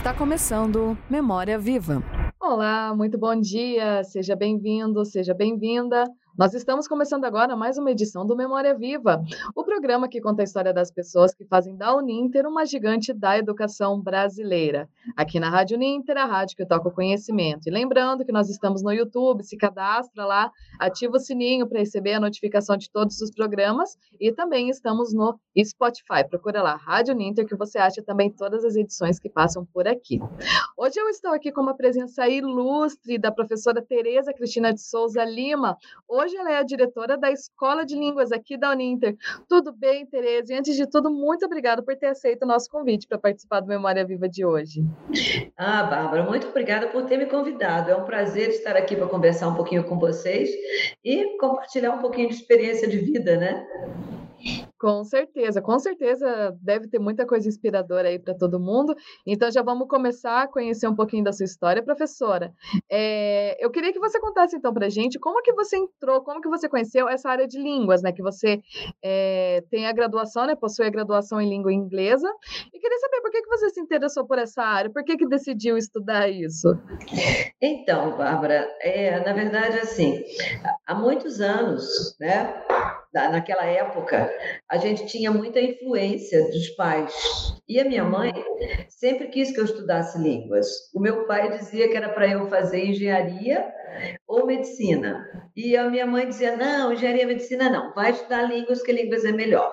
Está 0.00 0.14
começando 0.14 0.96
Memória 1.10 1.58
Viva. 1.58 2.02
Olá, 2.40 2.94
muito 2.96 3.18
bom 3.18 3.38
dia. 3.38 4.02
Seja 4.02 4.34
bem-vindo, 4.34 5.04
seja 5.04 5.34
bem-vinda. 5.34 6.06
Nós 6.40 6.54
estamos 6.54 6.88
começando 6.88 7.26
agora 7.26 7.54
mais 7.54 7.76
uma 7.76 7.90
edição 7.90 8.24
do 8.24 8.34
Memória 8.34 8.74
Viva, 8.74 9.22
o 9.54 9.62
programa 9.62 10.08
que 10.08 10.22
conta 10.22 10.40
a 10.40 10.44
história 10.44 10.72
das 10.72 10.90
pessoas 10.90 11.34
que 11.34 11.44
fazem 11.44 11.76
da 11.76 11.94
Uninter 11.94 12.46
uma 12.46 12.64
gigante 12.64 13.12
da 13.12 13.36
educação 13.36 14.00
brasileira. 14.00 14.88
Aqui 15.14 15.38
na 15.38 15.50
Rádio 15.50 15.76
Uninter, 15.76 16.16
a 16.16 16.24
rádio 16.24 16.56
que 16.56 16.64
toca 16.64 16.88
o 16.88 16.90
conhecimento. 16.90 17.66
E 17.66 17.70
lembrando 17.70 18.24
que 18.24 18.32
nós 18.32 18.48
estamos 18.48 18.82
no 18.82 18.90
YouTube, 18.90 19.44
se 19.44 19.54
cadastra 19.54 20.24
lá, 20.24 20.50
ativa 20.78 21.18
o 21.18 21.20
sininho 21.20 21.68
para 21.68 21.80
receber 21.80 22.14
a 22.14 22.20
notificação 22.20 22.74
de 22.74 22.90
todos 22.90 23.20
os 23.20 23.30
programas 23.30 23.98
e 24.18 24.32
também 24.32 24.70
estamos 24.70 25.12
no 25.12 25.38
Spotify. 25.62 26.26
Procura 26.26 26.62
lá, 26.62 26.74
Rádio 26.74 27.12
Uninter, 27.12 27.44
que 27.44 27.54
você 27.54 27.76
acha 27.76 28.02
também 28.02 28.30
todas 28.30 28.64
as 28.64 28.76
edições 28.76 29.20
que 29.20 29.28
passam 29.28 29.66
por 29.74 29.86
aqui. 29.86 30.18
Hoje 30.74 30.98
eu 30.98 31.06
estou 31.10 31.32
aqui 31.32 31.52
com 31.52 31.60
uma 31.60 31.76
presença 31.76 32.26
ilustre 32.26 33.18
da 33.18 33.30
professora 33.30 33.82
Tereza 33.82 34.32
Cristina 34.32 34.72
de 34.72 34.80
Souza 34.80 35.22
Lima. 35.22 35.76
Hoje 36.08 36.29
Hoje 36.30 36.38
ela 36.38 36.52
é 36.52 36.58
a 36.58 36.62
diretora 36.62 37.18
da 37.18 37.32
Escola 37.32 37.84
de 37.84 37.96
Línguas 37.96 38.30
aqui 38.30 38.56
da 38.56 38.70
Uninter. 38.70 39.16
Tudo 39.48 39.72
bem, 39.72 40.06
Tereza? 40.06 40.54
E 40.54 40.56
antes 40.56 40.76
de 40.76 40.88
tudo, 40.88 41.10
muito 41.10 41.44
obrigada 41.44 41.82
por 41.82 41.96
ter 41.96 42.06
aceito 42.06 42.44
o 42.44 42.46
nosso 42.46 42.70
convite 42.70 43.08
para 43.08 43.18
participar 43.18 43.58
do 43.58 43.66
Memória 43.66 44.06
Viva 44.06 44.28
de 44.28 44.44
hoje. 44.44 44.84
Ah, 45.56 45.82
Bárbara, 45.82 46.22
muito 46.22 46.46
obrigada 46.46 46.86
por 46.86 47.04
ter 47.04 47.16
me 47.16 47.26
convidado. 47.26 47.90
É 47.90 47.96
um 47.96 48.04
prazer 48.04 48.50
estar 48.50 48.76
aqui 48.76 48.94
para 48.94 49.08
conversar 49.08 49.48
um 49.48 49.56
pouquinho 49.56 49.82
com 49.82 49.98
vocês 49.98 50.48
e 51.04 51.36
compartilhar 51.36 51.90
um 51.90 51.98
pouquinho 51.98 52.28
de 52.28 52.36
experiência 52.36 52.86
de 52.86 52.98
vida, 52.98 53.36
né? 53.36 53.66
Com 54.80 55.04
certeza, 55.04 55.60
com 55.60 55.78
certeza 55.78 56.56
deve 56.62 56.88
ter 56.88 56.98
muita 56.98 57.26
coisa 57.26 57.46
inspiradora 57.46 58.08
aí 58.08 58.18
para 58.18 58.32
todo 58.32 58.58
mundo. 58.58 58.96
Então 59.26 59.50
já 59.50 59.62
vamos 59.62 59.86
começar 59.86 60.44
a 60.44 60.48
conhecer 60.48 60.88
um 60.88 60.94
pouquinho 60.94 61.22
da 61.22 61.34
sua 61.34 61.44
história, 61.44 61.82
professora. 61.82 62.50
É, 62.90 63.62
eu 63.62 63.70
queria 63.70 63.92
que 63.92 63.98
você 63.98 64.18
contasse 64.18 64.56
então 64.56 64.72
para 64.72 64.88
gente 64.88 65.18
como 65.18 65.42
que 65.42 65.52
você 65.52 65.76
entrou, 65.76 66.22
como 66.22 66.40
que 66.40 66.48
você 66.48 66.66
conheceu 66.66 67.06
essa 67.10 67.28
área 67.28 67.46
de 67.46 67.58
línguas, 67.58 68.00
né? 68.00 68.10
Que 68.10 68.22
você 68.22 68.62
é, 69.04 69.62
tem 69.70 69.86
a 69.86 69.92
graduação, 69.92 70.46
né? 70.46 70.54
Possui 70.54 70.86
a 70.86 70.90
graduação 70.90 71.42
em 71.42 71.50
língua 71.50 71.70
inglesa. 71.70 72.32
E 72.72 72.78
queria 72.78 72.98
saber 73.00 73.20
por 73.20 73.30
que, 73.30 73.42
que 73.42 73.50
você 73.50 73.68
se 73.68 73.80
interessou 73.82 74.26
por 74.26 74.38
essa 74.38 74.62
área, 74.62 74.90
por 74.90 75.04
que, 75.04 75.18
que 75.18 75.28
decidiu 75.28 75.76
estudar 75.76 76.30
isso? 76.30 76.68
Então, 77.60 78.16
Bárbara, 78.16 78.66
é, 78.80 79.20
na 79.20 79.34
verdade, 79.34 79.78
assim, 79.78 80.24
há 80.86 80.94
muitos 80.94 81.38
anos, 81.42 82.16
né? 82.18 82.64
Naquela 83.12 83.64
época, 83.64 84.30
a 84.68 84.76
gente 84.76 85.06
tinha 85.06 85.30
muita 85.30 85.60
influência 85.60 86.44
dos 86.50 86.70
pais. 86.70 87.12
E 87.68 87.78
a 87.80 87.84
minha 87.84 88.04
mãe 88.04 88.32
sempre 88.88 89.28
quis 89.28 89.52
que 89.52 89.60
eu 89.60 89.64
estudasse 89.64 90.18
línguas. 90.18 90.66
O 90.94 91.00
meu 91.00 91.26
pai 91.26 91.56
dizia 91.58 91.88
que 91.88 91.96
era 91.96 92.08
para 92.08 92.28
eu 92.28 92.48
fazer 92.48 92.84
engenharia 92.84 93.72
ou 94.26 94.46
medicina. 94.46 95.26
E 95.56 95.76
a 95.76 95.88
minha 95.90 96.06
mãe 96.06 96.28
dizia: 96.28 96.56
não, 96.56 96.92
engenharia 96.92 97.24
e 97.24 97.26
medicina 97.26 97.68
não, 97.68 97.92
vai 97.94 98.10
estudar 98.10 98.42
línguas, 98.42 98.82
que 98.82 98.92
línguas 98.92 99.24
é 99.24 99.32
melhor. 99.32 99.72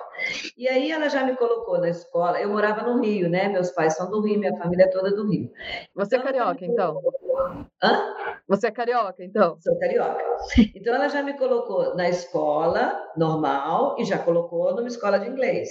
E 0.56 0.68
aí 0.68 0.90
ela 0.90 1.08
já 1.08 1.24
me 1.24 1.36
colocou 1.36 1.78
na 1.78 1.88
escola. 1.88 2.40
Eu 2.40 2.50
morava 2.50 2.82
no 2.82 3.00
Rio, 3.00 3.28
né? 3.28 3.48
Meus 3.48 3.70
pais 3.70 3.96
são 3.96 4.10
do 4.10 4.20
Rio, 4.20 4.38
minha 4.38 4.56
família 4.56 4.84
é 4.84 4.88
toda 4.88 5.14
do 5.14 5.28
Rio. 5.28 5.50
Você 5.94 6.16
é 6.16 6.18
então, 6.18 6.30
é 6.30 6.32
carioca, 6.32 6.64
então? 6.64 7.00
Hã? 7.82 8.27
Você 8.48 8.68
é 8.68 8.70
carioca, 8.70 9.22
então? 9.22 9.58
Sou 9.60 9.78
carioca. 9.78 10.24
Então 10.74 10.94
ela 10.94 11.08
já 11.08 11.22
me 11.22 11.36
colocou 11.36 11.94
na 11.94 12.08
escola 12.08 12.98
normal 13.14 13.96
e 13.98 14.04
já 14.06 14.18
colocou 14.18 14.74
numa 14.74 14.88
escola 14.88 15.18
de 15.18 15.28
inglês. 15.28 15.68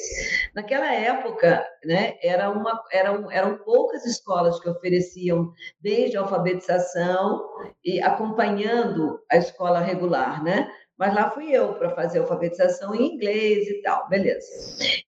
Naquela 0.54 0.94
época, 0.94 1.66
né, 1.84 2.18
era 2.22 2.52
uma, 2.52 2.84
eram, 2.92 3.32
eram 3.32 3.58
poucas 3.58 4.06
escolas 4.06 4.60
que 4.60 4.70
ofereciam 4.70 5.52
desde 5.82 6.18
a 6.18 6.22
alfabetização 6.22 7.50
e 7.84 8.00
acompanhando 8.00 9.20
a 9.32 9.38
escola 9.38 9.80
regular, 9.80 10.44
né? 10.44 10.70
Mas 10.98 11.14
lá 11.14 11.30
fui 11.30 11.52
eu 11.52 11.74
para 11.76 11.92
fazer 11.92 12.20
alfabetização 12.20 12.96
em 12.96 13.14
inglês 13.14 13.68
e 13.68 13.82
tal, 13.84 14.10
beleza. 14.10 14.48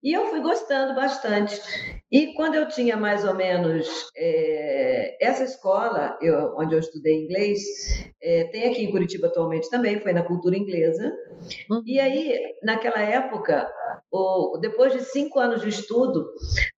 E 0.03 0.13
eu 0.13 0.27
fui 0.27 0.39
gostando 0.39 0.93
bastante. 0.93 1.59
E 2.11 2.33
quando 2.33 2.55
eu 2.55 2.67
tinha 2.67 2.95
mais 2.95 3.25
ou 3.25 3.33
menos 3.33 3.87
é, 4.15 5.17
essa 5.19 5.43
escola, 5.43 6.17
eu, 6.21 6.55
onde 6.57 6.75
eu 6.75 6.79
estudei 6.79 7.23
inglês, 7.23 7.61
é, 8.21 8.43
tem 8.45 8.69
aqui 8.69 8.83
em 8.83 8.91
Curitiba 8.91 9.27
atualmente 9.27 9.69
também, 9.69 9.99
foi 9.99 10.13
na 10.13 10.23
cultura 10.23 10.55
inglesa. 10.55 11.11
Uhum. 11.69 11.81
E 11.85 11.99
aí, 11.99 12.39
naquela 12.63 13.01
época, 13.01 13.67
o, 14.11 14.57
depois 14.61 14.93
de 14.93 15.01
cinco 15.01 15.39
anos 15.39 15.61
de 15.61 15.69
estudo, 15.69 16.29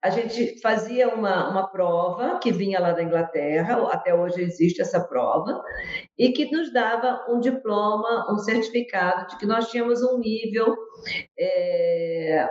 a 0.02 0.10
gente 0.10 0.60
fazia 0.62 1.10
uma, 1.10 1.50
uma 1.50 1.68
prova 1.68 2.40
que 2.40 2.52
vinha 2.52 2.80
lá 2.80 2.92
da 2.92 3.04
Inglaterra, 3.04 3.88
até 3.92 4.14
hoje 4.14 4.42
existe 4.42 4.82
essa 4.82 5.02
prova, 5.02 5.62
e 6.18 6.32
que 6.32 6.50
nos 6.52 6.72
dava 6.72 7.26
um 7.30 7.40
diploma, 7.40 8.32
um 8.32 8.38
certificado 8.38 9.01
de 9.30 9.38
que 9.38 9.46
nós 9.46 9.70
tínhamos 9.70 10.02
um 10.02 10.20
nível. 10.20 10.76
É, 11.40 12.50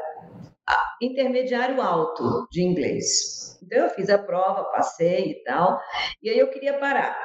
intermediário 1.01 1.81
alto 1.81 2.47
de 2.51 2.63
inglês. 2.63 3.59
Então, 3.63 3.79
eu 3.79 3.91
fiz 3.91 4.09
a 4.11 4.19
prova, 4.19 4.65
passei 4.65 5.33
e 5.33 5.45
tal, 5.45 5.81
e 6.23 6.31
aí 6.31 6.39
eu 6.39 6.51
queria 6.51 6.79
parar. 6.79 7.17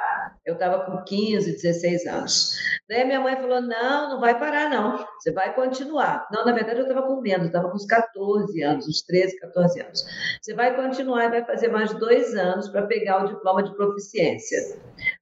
Eu 0.44 0.54
estava 0.54 0.84
com 0.84 1.02
15, 1.02 1.52
16 1.60 2.06
anos. 2.06 2.56
Daí 2.88 3.04
minha 3.04 3.20
mãe 3.20 3.36
falou: 3.36 3.60
não, 3.60 4.10
não 4.10 4.20
vai 4.20 4.38
parar, 4.38 4.70
não. 4.70 5.04
Você 5.18 5.32
vai 5.32 5.54
continuar. 5.54 6.26
Não, 6.30 6.44
na 6.44 6.52
verdade, 6.52 6.78
eu 6.78 6.86
estava 6.86 7.06
com 7.06 7.20
menos, 7.20 7.46
estava 7.46 7.68
com 7.68 7.74
uns 7.74 7.86
14 7.86 8.62
anos, 8.62 8.86
uns 8.86 9.02
13, 9.02 9.40
14 9.40 9.80
anos. 9.80 10.04
Você 10.40 10.54
vai 10.54 10.76
continuar 10.76 11.24
e 11.24 11.30
vai 11.30 11.44
fazer 11.44 11.68
mais 11.68 11.92
dois 11.94 12.34
anos 12.34 12.68
para 12.68 12.86
pegar 12.86 13.24
o 13.24 13.28
diploma 13.28 13.62
de 13.62 13.74
proficiência. 13.74 14.78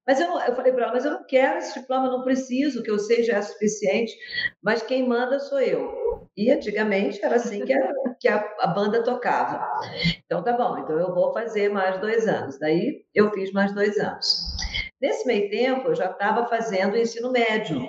Mas 0.06 0.20
eu, 0.20 0.28
eu 0.40 0.54
falei 0.54 0.72
para 0.72 0.84
ela: 0.84 0.92
mas 0.92 1.04
eu 1.04 1.12
não 1.12 1.24
quero 1.24 1.58
esse 1.58 1.80
diploma, 1.80 2.10
não 2.10 2.22
preciso, 2.22 2.82
que 2.82 2.90
eu 2.90 2.98
seja 2.98 3.34
é 3.34 3.42
suficiente, 3.42 4.12
mas 4.62 4.82
quem 4.82 5.06
manda 5.06 5.38
sou 5.40 5.60
eu. 5.60 6.04
E 6.36 6.50
antigamente 6.50 7.24
era 7.24 7.36
assim 7.36 7.64
que 7.64 7.72
a, 7.72 7.92
que 8.18 8.28
a, 8.28 8.44
a, 8.60 8.66
banda 8.66 9.04
tocava. 9.04 9.64
Então 10.24 10.42
tá 10.42 10.52
bom, 10.52 10.78
então 10.78 10.98
eu 10.98 11.14
vou 11.14 11.32
fazer 11.32 11.68
mais 11.68 12.00
dois 12.00 12.26
anos. 12.26 12.58
Daí 12.58 13.04
eu 13.14 13.30
fiz 13.30 13.52
mais 13.52 13.72
dois 13.72 13.96
anos. 13.98 14.26
Nesse 15.00 15.26
meio 15.26 15.48
tempo, 15.50 15.88
eu 15.88 15.94
já 15.94 16.06
estava 16.10 16.46
fazendo 16.48 16.96
ensino 16.96 17.30
médio. 17.30 17.88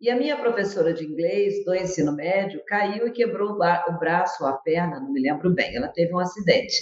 E 0.00 0.10
a 0.10 0.16
minha 0.16 0.36
professora 0.36 0.92
de 0.92 1.04
inglês 1.04 1.64
do 1.64 1.74
ensino 1.74 2.12
médio 2.12 2.62
caiu 2.66 3.06
e 3.06 3.12
quebrou 3.12 3.52
o 3.52 3.98
braço 3.98 4.42
ou 4.42 4.48
a 4.48 4.54
perna, 4.54 5.00
não 5.00 5.12
me 5.12 5.20
lembro 5.20 5.50
bem. 5.54 5.76
Ela 5.76 5.88
teve 5.88 6.14
um 6.14 6.18
acidente. 6.18 6.74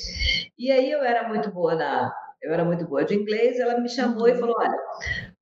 E 0.58 0.70
aí 0.70 0.90
eu 0.90 1.02
era 1.02 1.28
muito 1.28 1.50
boa 1.50 1.74
na. 1.74 2.14
Eu 2.44 2.52
era 2.52 2.64
muito 2.64 2.86
boa 2.86 3.04
de 3.04 3.14
inglês, 3.14 3.58
ela 3.58 3.80
me 3.80 3.88
chamou 3.88 4.28
e 4.28 4.34
falou: 4.34 4.54
Olha, 4.58 4.78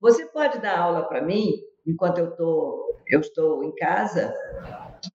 você 0.01 0.25
pode 0.27 0.61
dar 0.61 0.79
aula 0.79 1.03
para 1.09 1.21
mim 1.21 1.55
enquanto 1.87 2.19
eu, 2.19 2.31
tô, 2.37 2.97
eu 3.09 3.21
estou 3.21 3.65
em 3.65 3.75
casa? 3.75 4.33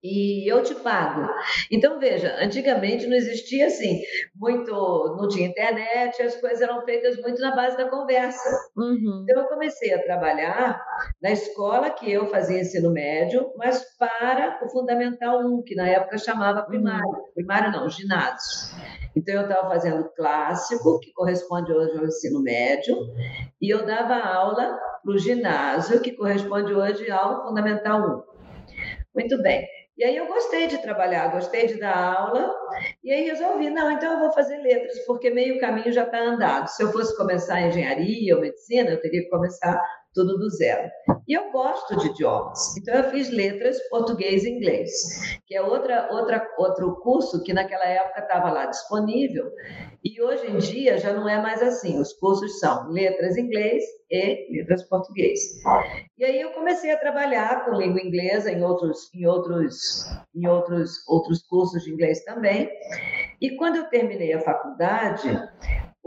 e 0.03 0.49
eu 0.51 0.63
te 0.63 0.75
pago. 0.75 1.27
Então, 1.71 1.99
veja, 1.99 2.35
antigamente 2.39 3.07
não 3.07 3.15
existia 3.15 3.67
assim, 3.67 4.01
muito, 4.35 4.71
não 5.17 5.27
tinha 5.27 5.47
internet, 5.47 6.21
as 6.21 6.35
coisas 6.39 6.61
eram 6.61 6.83
feitas 6.83 7.17
muito 7.21 7.41
na 7.41 7.55
base 7.55 7.77
da 7.77 7.89
conversa. 7.89 8.49
Uhum. 8.75 9.23
Então, 9.23 9.43
eu 9.43 9.47
comecei 9.47 9.93
a 9.93 10.01
trabalhar 10.01 10.81
na 11.21 11.31
escola 11.31 11.89
que 11.89 12.11
eu 12.11 12.27
fazia 12.27 12.59
ensino 12.59 12.91
médio, 12.91 13.51
mas 13.55 13.83
para 13.97 14.59
o 14.63 14.69
Fundamental 14.69 15.39
1, 15.39 15.63
que 15.63 15.75
na 15.75 15.87
época 15.87 16.17
chamava 16.17 16.63
primário. 16.63 17.07
Uhum. 17.07 17.33
Primário 17.33 17.71
não, 17.71 17.89
ginásio. 17.89 18.75
Então, 19.17 19.33
eu 19.33 19.41
estava 19.41 19.67
fazendo 19.67 20.07
clássico, 20.15 20.99
que 20.99 21.11
corresponde 21.11 21.73
hoje 21.73 21.97
ao 21.97 22.05
ensino 22.05 22.39
médio, 22.41 22.95
e 23.59 23.73
eu 23.73 23.83
dava 23.83 24.15
aula 24.15 24.77
para 25.03 25.11
o 25.11 25.17
ginásio, 25.17 25.99
que 26.01 26.11
corresponde 26.11 26.71
hoje 26.71 27.09
ao 27.09 27.47
Fundamental 27.47 27.99
1. 27.99 28.23
Muito 29.15 29.41
bem. 29.41 29.67
E 29.97 30.03
aí 30.03 30.15
eu 30.15 30.27
gostei 30.27 30.67
de 30.67 30.77
trabalhar, 30.77 31.31
gostei 31.31 31.65
de 31.65 31.79
dar 31.79 31.97
aula, 31.97 32.53
e 33.03 33.11
aí 33.11 33.23
resolvi, 33.25 33.71
não, 33.71 33.89
então 33.89 34.13
eu 34.13 34.19
vou 34.19 34.31
fazer 34.31 34.57
letras, 34.57 34.99
porque 35.07 35.31
meio 35.31 35.59
caminho 35.59 35.91
já 35.91 36.03
está 36.03 36.19
andado. 36.19 36.67
Se 36.67 36.83
eu 36.83 36.91
fosse 36.91 37.17
começar 37.17 37.61
engenharia 37.61 38.35
ou 38.35 38.41
medicina, 38.41 38.91
eu 38.91 39.01
teria 39.01 39.23
que 39.23 39.29
começar 39.29 39.81
tudo 40.17 40.39
do 40.39 40.49
zero. 40.49 40.89
E 41.27 41.37
eu 41.37 41.51
gosto 41.51 41.95
de 41.97 42.07
idiomas, 42.07 42.75
então 42.77 42.95
eu 42.95 43.11
fiz 43.11 43.29
letras 43.29 43.77
português 43.89 44.43
e 44.43 44.49
inglês, 44.49 44.91
que 45.45 45.55
é 45.55 45.61
outra, 45.61 46.07
outra, 46.11 46.43
outro 46.57 46.95
curso 47.01 47.43
que 47.43 47.53
naquela 47.53 47.85
época 47.85 48.21
estava 48.21 48.49
lá 48.49 48.65
disponível, 48.65 49.51
e 50.03 50.19
hoje 50.21 50.47
em 50.47 50.57
dia 50.57 50.97
já 50.97 51.13
não 51.13 51.27
é 51.29 51.39
mais 51.39 51.61
assim. 51.61 51.99
Os 51.99 52.13
cursos 52.13 52.59
são 52.59 52.89
letras 52.89 53.37
inglês 53.37 53.83
e 54.09 54.57
letras 54.57 54.87
português. 54.87 55.39
E 56.17 56.23
aí 56.23 56.39
eu 56.39 56.51
comecei 56.51 56.91
a 56.91 56.97
trabalhar 56.97 57.65
com 57.65 57.75
língua 57.75 58.01
inglesa 58.01 58.51
em 58.51 58.63
outros, 58.63 59.13
em 59.13 59.27
outros, 59.27 60.05
em 60.33 60.47
outros, 60.47 61.05
outros 61.07 61.43
cursos 61.43 61.83
de 61.83 61.91
inglês 61.91 62.23
também. 62.23 62.69
E 63.41 63.55
quando 63.57 63.75
eu 63.75 63.89
terminei 63.89 64.33
a 64.33 64.39
faculdade, 64.39 65.27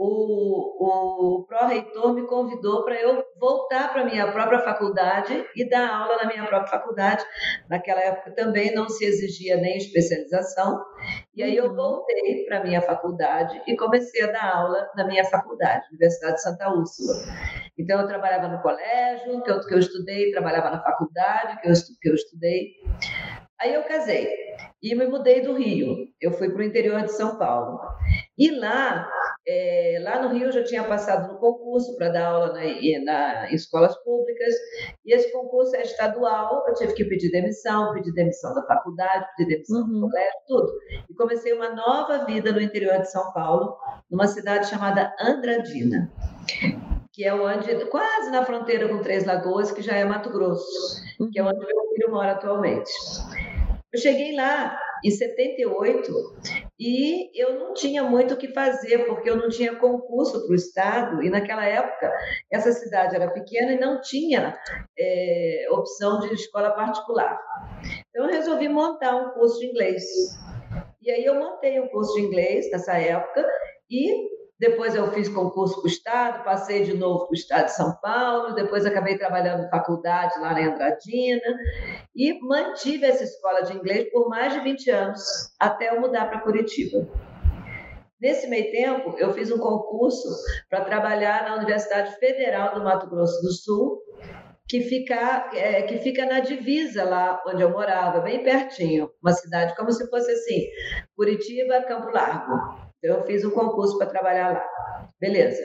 o, 0.03 1.37
o 1.37 1.45
pró-reitor 1.45 2.15
me 2.15 2.25
convidou 2.25 2.83
para 2.83 2.99
eu 2.99 3.23
voltar 3.39 3.93
para 3.93 4.01
a 4.01 4.05
minha 4.05 4.31
própria 4.31 4.59
faculdade 4.61 5.45
e 5.55 5.69
dar 5.69 5.87
aula 5.87 6.23
na 6.23 6.25
minha 6.25 6.43
própria 6.43 6.71
faculdade. 6.71 7.23
Naquela 7.69 8.01
época 8.01 8.31
também 8.31 8.73
não 8.73 8.89
se 8.89 9.05
exigia 9.05 9.57
nem 9.57 9.77
especialização. 9.77 10.83
E 11.35 11.43
aí 11.43 11.55
eu 11.55 11.65
uhum. 11.65 11.75
voltei 11.75 12.45
para 12.45 12.57
a 12.57 12.63
minha 12.63 12.81
faculdade 12.81 13.61
e 13.67 13.77
comecei 13.77 14.23
a 14.23 14.31
dar 14.31 14.55
aula 14.55 14.89
na 14.95 15.05
minha 15.05 15.23
faculdade, 15.25 15.85
Universidade 15.91 16.33
de 16.33 16.41
Santa 16.41 16.73
Úrsula. 16.73 17.13
Então 17.77 18.01
eu 18.01 18.07
trabalhava 18.07 18.47
no 18.47 18.59
colégio, 18.59 19.43
que 19.43 19.51
eu, 19.51 19.59
que 19.59 19.73
eu 19.73 19.79
estudei, 19.79 20.31
trabalhava 20.31 20.71
na 20.71 20.81
faculdade, 20.81 21.61
que 21.61 21.69
eu, 21.69 21.73
que 22.01 22.09
eu 22.09 22.15
estudei. 22.15 22.71
Aí 23.59 23.75
eu 23.75 23.83
casei 23.83 24.27
e 24.81 24.95
me 24.95 25.05
mudei 25.05 25.41
do 25.41 25.53
Rio. 25.53 26.07
Eu 26.19 26.31
fui 26.31 26.49
para 26.49 26.61
o 26.61 26.63
interior 26.63 27.03
de 27.03 27.11
São 27.11 27.37
Paulo. 27.37 27.79
E 28.35 28.49
lá, 28.49 29.07
é, 29.47 29.99
lá 30.03 30.21
no 30.21 30.29
Rio, 30.29 30.45
eu 30.45 30.51
já 30.51 30.63
tinha 30.63 30.83
passado 30.83 31.31
no 31.31 31.39
concurso 31.39 31.95
para 31.97 32.09
dar 32.09 32.27
aula 32.27 32.53
na, 32.53 32.61
na, 33.03 33.51
em 33.51 33.55
escolas 33.55 33.95
públicas. 34.03 34.53
E 35.05 35.13
esse 35.13 35.31
concurso 35.31 35.75
é 35.75 35.81
estadual. 35.81 36.63
Eu 36.67 36.73
tive 36.75 36.93
que 36.93 37.05
pedir 37.05 37.31
demissão, 37.31 37.93
pedir 37.93 38.13
demissão 38.13 38.53
da 38.53 38.63
faculdade, 38.65 39.25
pedir 39.37 39.55
demissão 39.55 39.81
uhum. 39.81 40.01
do 40.01 40.01
colégio, 40.01 40.39
tudo. 40.47 40.73
E 41.09 41.13
comecei 41.15 41.53
uma 41.53 41.69
nova 41.69 42.25
vida 42.25 42.51
no 42.51 42.61
interior 42.61 42.99
de 42.99 43.11
São 43.11 43.31
Paulo, 43.33 43.77
numa 44.09 44.27
cidade 44.27 44.67
chamada 44.67 45.13
Andradina 45.19 46.11
que 47.13 47.25
é 47.25 47.33
onde, 47.33 47.85
quase 47.87 48.31
na 48.31 48.45
fronteira 48.45 48.87
com 48.87 48.99
Três 48.99 49.25
Lagoas, 49.25 49.71
que 49.71 49.81
já 49.81 49.95
é 49.95 50.05
Mato 50.05 50.29
Grosso, 50.29 51.01
que 51.31 51.39
é 51.39 51.43
onde 51.43 51.59
meu 51.59 51.89
filho 51.93 52.09
mora 52.09 52.31
atualmente. 52.31 52.89
Eu 53.93 53.99
cheguei 53.99 54.33
lá 54.33 54.79
em 55.03 55.11
78 55.11 56.11
e 56.83 57.29
eu 57.39 57.59
não 57.59 57.75
tinha 57.75 58.01
muito 58.01 58.33
o 58.33 58.37
que 58.37 58.47
fazer, 58.47 59.05
porque 59.05 59.29
eu 59.29 59.35
não 59.35 59.49
tinha 59.49 59.75
concurso 59.75 60.43
para 60.43 60.51
o 60.51 60.55
Estado, 60.55 61.21
e 61.21 61.29
naquela 61.29 61.63
época 61.63 62.11
essa 62.51 62.71
cidade 62.71 63.15
era 63.15 63.29
pequena 63.29 63.73
e 63.73 63.79
não 63.79 64.01
tinha 64.01 64.57
é, 64.97 65.67
opção 65.69 66.19
de 66.21 66.33
escola 66.33 66.71
particular. 66.71 67.39
Então 68.09 68.25
eu 68.25 68.31
resolvi 68.31 68.67
montar 68.67 69.15
um 69.15 69.29
curso 69.29 69.59
de 69.59 69.67
inglês. 69.67 70.03
E 71.03 71.11
aí 71.11 71.23
eu 71.23 71.35
montei 71.35 71.79
um 71.79 71.87
curso 71.87 72.15
de 72.15 72.21
inglês 72.21 72.71
nessa 72.71 72.97
época 72.97 73.45
e 73.87 74.30
depois 74.61 74.93
eu 74.93 75.11
fiz 75.11 75.27
concurso 75.27 75.73
para 75.77 75.85
o 75.85 75.87
Estado, 75.87 76.43
passei 76.43 76.83
de 76.83 76.93
novo 76.93 77.25
para 77.25 77.31
o 77.31 77.33
Estado 77.33 77.65
de 77.65 77.71
São 77.71 77.95
Paulo, 77.99 78.53
depois 78.53 78.85
acabei 78.85 79.17
trabalhando 79.17 79.65
em 79.65 79.69
faculdade 79.71 80.39
lá 80.39 80.53
na 80.53 80.71
Andradina 80.71 81.57
e 82.15 82.39
mantive 82.47 83.03
essa 83.03 83.23
escola 83.23 83.63
de 83.63 83.75
inglês 83.75 84.11
por 84.11 84.29
mais 84.29 84.53
de 84.53 84.59
20 84.59 84.91
anos, 84.91 85.23
até 85.59 85.89
eu 85.89 85.99
mudar 85.99 86.29
para 86.29 86.41
Curitiba. 86.41 87.09
Nesse 88.21 88.47
meio 88.47 88.69
tempo, 88.71 89.15
eu 89.17 89.33
fiz 89.33 89.51
um 89.51 89.57
concurso 89.57 90.29
para 90.69 90.85
trabalhar 90.85 91.43
na 91.43 91.55
Universidade 91.55 92.15
Federal 92.19 92.75
do 92.75 92.83
Mato 92.83 93.09
Grosso 93.09 93.41
do 93.41 93.51
Sul, 93.51 93.99
que 94.67 94.81
fica, 94.81 95.49
é, 95.55 95.81
que 95.81 95.97
fica 95.97 96.23
na 96.27 96.39
divisa 96.39 97.03
lá 97.03 97.41
onde 97.47 97.63
eu 97.63 97.71
morava, 97.71 98.19
bem 98.19 98.43
pertinho, 98.43 99.09
uma 99.23 99.33
cidade 99.33 99.75
como 99.75 99.91
se 99.91 100.07
fosse 100.07 100.31
assim, 100.31 100.67
Curitiba, 101.15 101.81
Campo 101.81 102.11
Largo. 102.11 102.90
Então, 103.03 103.17
eu 103.17 103.25
fiz 103.25 103.43
um 103.43 103.49
concurso 103.49 103.97
para 103.97 104.07
trabalhar 104.07 104.53
lá. 104.53 105.09
Beleza. 105.19 105.61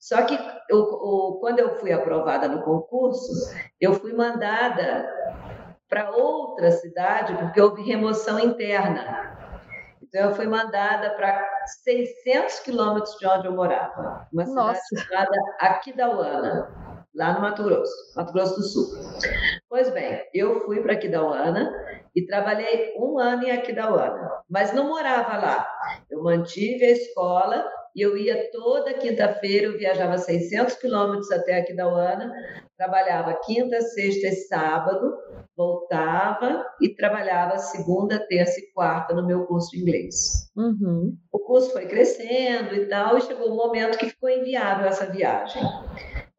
Só 0.00 0.22
que 0.22 0.34
eu, 0.70 0.78
eu, 0.78 1.38
quando 1.40 1.58
eu 1.58 1.76
fui 1.76 1.92
aprovada 1.92 2.48
no 2.48 2.62
concurso, 2.62 3.30
eu 3.80 3.94
fui 3.94 4.12
mandada 4.12 5.06
para 5.88 6.10
outra 6.10 6.70
cidade, 6.70 7.34
porque 7.36 7.60
houve 7.60 7.82
remoção 7.82 8.40
interna. 8.40 9.36
Então, 10.02 10.30
eu 10.30 10.34
fui 10.34 10.46
mandada 10.46 11.10
para 11.10 11.46
600 11.84 12.60
quilômetros 12.60 13.16
de 13.18 13.26
onde 13.26 13.46
eu 13.46 13.52
morava, 13.52 14.26
uma 14.32 14.44
cidade 14.44 14.66
Nossa. 14.66 14.96
chamada 14.96 15.36
Aquidauana 15.60 16.91
lá 17.14 17.34
no 17.34 17.40
Mato 17.40 17.62
Grosso, 17.62 17.94
Mato 18.16 18.32
Grosso 18.32 18.56
do 18.56 18.62
Sul. 18.62 18.86
Pois 19.68 19.90
bem, 19.90 20.22
eu 20.32 20.60
fui 20.64 20.80
para 20.82 20.94
Aquidauana 20.94 21.72
e 22.14 22.26
trabalhei 22.26 22.94
um 22.98 23.18
ano 23.18 23.44
em 23.44 23.50
Aquidauana, 23.50 24.30
mas 24.48 24.72
não 24.72 24.88
morava 24.88 25.36
lá. 25.36 25.68
Eu 26.10 26.22
mantive 26.22 26.84
a 26.84 26.90
escola 26.90 27.64
e 27.94 28.00
eu 28.00 28.16
ia 28.16 28.50
toda 28.50 28.94
quinta-feira, 28.94 29.66
eu 29.66 29.78
viajava 29.78 30.16
600 30.16 30.76
quilômetros 30.76 31.30
até 31.30 31.58
Aquidauana, 31.58 32.32
trabalhava 32.76 33.38
quinta, 33.44 33.80
sexta 33.80 34.28
e 34.28 34.32
sábado, 34.32 35.14
voltava 35.56 36.66
e 36.80 36.88
trabalhava 36.94 37.58
segunda, 37.58 38.18
terça 38.18 38.58
e 38.58 38.72
quarta 38.72 39.14
no 39.14 39.26
meu 39.26 39.46
curso 39.46 39.70
de 39.70 39.82
inglês. 39.82 40.50
Uhum. 40.56 41.16
O 41.30 41.38
curso 41.38 41.70
foi 41.72 41.86
crescendo 41.86 42.74
e 42.74 42.86
tal, 42.86 43.18
e 43.18 43.22
chegou 43.22 43.52
um 43.52 43.56
momento 43.56 43.98
que 43.98 44.08
ficou 44.08 44.30
inviável 44.30 44.86
essa 44.86 45.06
viagem. 45.06 45.62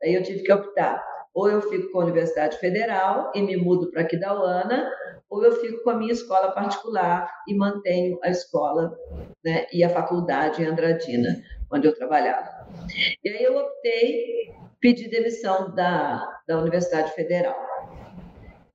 Aí 0.04 0.14
eu 0.14 0.24
tive 0.24 0.44
que 0.44 0.52
optar. 0.52 1.04
Ou 1.34 1.50
eu 1.50 1.62
fico 1.62 1.92
com 1.92 2.02
a 2.02 2.04
Universidade 2.04 2.58
Federal 2.58 3.32
e 3.34 3.42
me 3.42 3.58
mudo 3.58 3.90
para 3.90 4.02
Aquidauana, 4.02 4.88
ou 5.30 5.44
eu 5.44 5.52
fico 5.54 5.84
com 5.84 5.90
a 5.90 5.98
minha 5.98 6.14
escola 6.14 6.52
particular 6.52 7.28
e 7.48 7.56
mantenho 7.56 8.20
a 8.24 8.30
escola 8.30 8.96
né, 9.44 9.66
e 9.74 9.84
a 9.84 9.90
faculdade 9.90 10.62
em 10.62 10.66
Andradina, 10.66 11.42
onde 11.72 11.88
eu 11.88 11.96
trabalhava. 11.96 12.68
E 13.24 13.30
aí 13.30 13.44
eu 13.44 13.58
optei 13.58 14.54
pedir 14.80 15.10
demissão 15.10 15.74
da, 15.74 16.24
da 16.48 16.60
Universidade 16.60 17.12
Federal. 17.14 17.56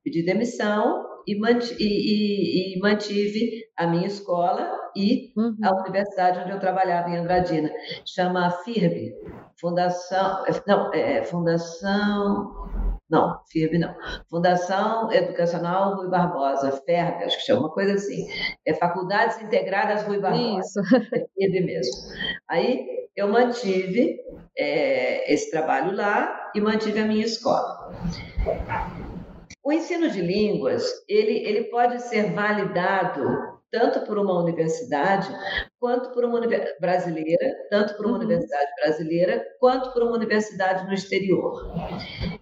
Pedi 0.03 0.25
demissão 0.25 1.05
e, 1.27 1.39
mantive, 1.39 1.77
e, 1.79 2.73
e, 2.73 2.77
e 2.77 2.81
mantive 2.81 3.65
a 3.77 3.87
minha 3.87 4.07
escola 4.07 4.73
e 4.97 5.33
uhum. 5.37 5.55
a 5.63 5.83
universidade 5.83 6.41
onde 6.41 6.51
eu 6.51 6.59
trabalhava 6.59 7.11
em 7.11 7.19
Andradina. 7.19 7.71
Chama 8.07 8.51
FIRB, 8.65 9.15
Fundação. 9.61 10.45
Não, 10.67 10.93
é, 10.95 11.23
Fundação. 11.25 12.69
Não, 13.11 13.41
FIRB 13.51 13.79
não. 13.79 13.95
Fundação 14.29 15.11
Educacional 15.11 15.97
Rui 15.97 16.09
Barbosa, 16.09 16.73
FERB, 16.85 17.25
acho 17.25 17.39
que 17.39 17.45
chama, 17.45 17.61
uma 17.61 17.71
coisa 17.73 17.95
assim. 17.95 18.29
É 18.67 18.75
Faculdades 18.75 19.41
Integradas 19.41 20.03
Rui 20.03 20.21
Barbosa. 20.21 20.61
Isso. 20.61 20.81
É 21.15 21.27
FIRB 21.35 21.61
mesmo. 21.65 21.93
Aí 22.49 22.87
eu 23.17 23.29
mantive 23.29 24.21
é, 24.57 25.33
esse 25.33 25.51
trabalho 25.51 25.97
lá 25.97 26.51
e 26.55 26.61
mantive 26.61 27.01
a 27.01 27.07
minha 27.07 27.25
escola. 27.25 27.93
O 29.65 29.73
ensino 29.73 30.09
de 30.11 30.21
línguas, 30.21 30.85
ele, 31.09 31.33
ele 31.47 31.65
pode 31.65 32.01
ser 32.03 32.33
validado 32.33 33.58
tanto 33.71 34.01
por 34.07 34.19
uma 34.19 34.41
universidade, 34.43 35.29
quanto 35.79 36.11
por 36.11 36.25
uma 36.25 36.41
brasileira, 36.81 37.57
tanto 37.71 37.95
por 37.97 38.07
uma 38.07 38.17
uhum. 38.17 38.25
universidade 38.25 38.71
brasileira, 38.81 39.45
quanto 39.61 39.93
por 39.93 40.03
uma 40.03 40.15
universidade 40.15 40.87
no 40.87 40.95
exterior. 40.95 41.71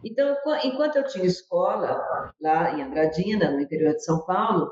Então, 0.04 0.36
enquanto 0.64 0.96
eu 0.96 1.04
tinha 1.04 1.24
escola 1.24 2.00
lá 2.40 2.72
em 2.72 2.82
Andradina, 2.82 3.50
no 3.50 3.60
interior 3.60 3.94
de 3.94 4.04
São 4.04 4.24
Paulo, 4.24 4.70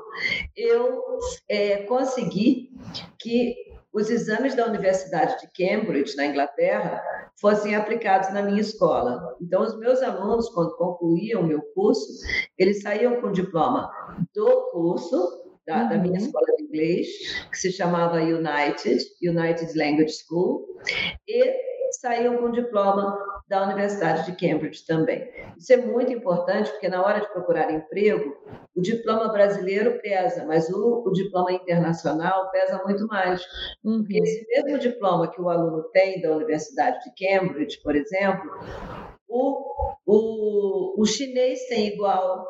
eu 0.55 1.01
é, 1.49 1.83
consegui 1.83 2.71
que 3.19 3.55
os 3.93 4.09
exames 4.09 4.55
da 4.55 4.65
Universidade 4.65 5.39
de 5.39 5.47
Cambridge, 5.53 6.17
na 6.17 6.25
Inglaterra, 6.25 7.01
fossem 7.39 7.75
aplicados 7.75 8.31
na 8.33 8.41
minha 8.41 8.59
escola. 8.59 9.35
Então, 9.41 9.61
os 9.61 9.77
meus 9.79 10.01
alunos, 10.01 10.49
quando 10.49 10.75
concluíam 10.75 11.41
o 11.41 11.47
meu 11.47 11.61
curso, 11.73 12.05
eles 12.57 12.81
saíam 12.81 13.21
com 13.21 13.27
o 13.27 13.31
diploma 13.31 13.89
do 14.33 14.69
curso 14.71 15.44
da, 15.65 15.83
uhum. 15.83 15.89
da, 15.89 15.97
minha 15.97 16.19
uhum. 16.19 16.25
escola 16.25 16.45
de 16.57 16.63
inglês, 16.63 17.07
que 17.49 17.57
se 17.57 17.71
chamava 17.71 18.21
United, 18.21 19.03
United 19.21 19.77
Language 19.77 20.13
School, 20.13 20.65
e 21.27 21.53
saíam 21.99 22.37
com 22.37 22.51
diploma 22.51 23.17
da 23.47 23.63
Universidade 23.63 24.25
de 24.25 24.31
Cambridge 24.35 24.85
também. 24.85 25.29
Isso 25.57 25.71
é 25.71 25.77
muito 25.77 26.11
importante, 26.11 26.71
porque 26.71 26.89
na 26.89 27.03
hora 27.03 27.21
de 27.21 27.31
procurar 27.31 27.71
emprego, 27.71 28.35
o 28.75 28.81
diploma 28.81 29.31
brasileiro 29.31 29.99
pesa, 30.01 30.45
mas 30.45 30.69
o, 30.69 31.03
o 31.05 31.11
diploma 31.11 31.51
internacional 31.51 32.49
pesa 32.49 32.81
muito 32.83 33.05
mais. 33.07 33.45
Uhum. 33.83 33.99
Porque 33.99 34.17
esse 34.17 34.47
mesmo 34.47 34.79
diploma 34.79 35.29
que 35.29 35.39
o 35.39 35.49
aluno 35.49 35.83
tem 35.93 36.21
da 36.21 36.35
Universidade 36.35 36.99
de 37.03 37.27
Cambridge, 37.27 37.79
por 37.83 37.95
exemplo, 37.95 38.51
o, 39.27 39.91
o, 40.05 41.01
o 41.01 41.05
chinês 41.05 41.67
tem 41.67 41.87
igual, 41.87 42.47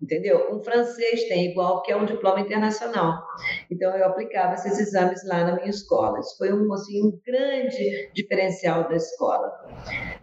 entendeu? 0.00 0.48
Um 0.52 0.62
francês 0.62 1.24
tem 1.24 1.50
igual, 1.50 1.82
que 1.82 1.92
é 1.92 1.96
um 1.96 2.06
diploma 2.06 2.40
internacional. 2.40 3.22
Então, 3.70 3.94
eu 3.96 4.06
aplicava 4.06 4.54
esses 4.54 4.78
exames 4.78 5.26
lá 5.26 5.44
na 5.44 5.56
minha 5.56 5.68
escola. 5.68 6.18
Isso 6.20 6.36
foi 6.38 6.52
um, 6.52 6.72
assim, 6.72 7.02
um 7.02 7.18
grande 7.24 8.10
diferencial 8.14 8.88
da 8.88 8.96
escola. 8.96 9.52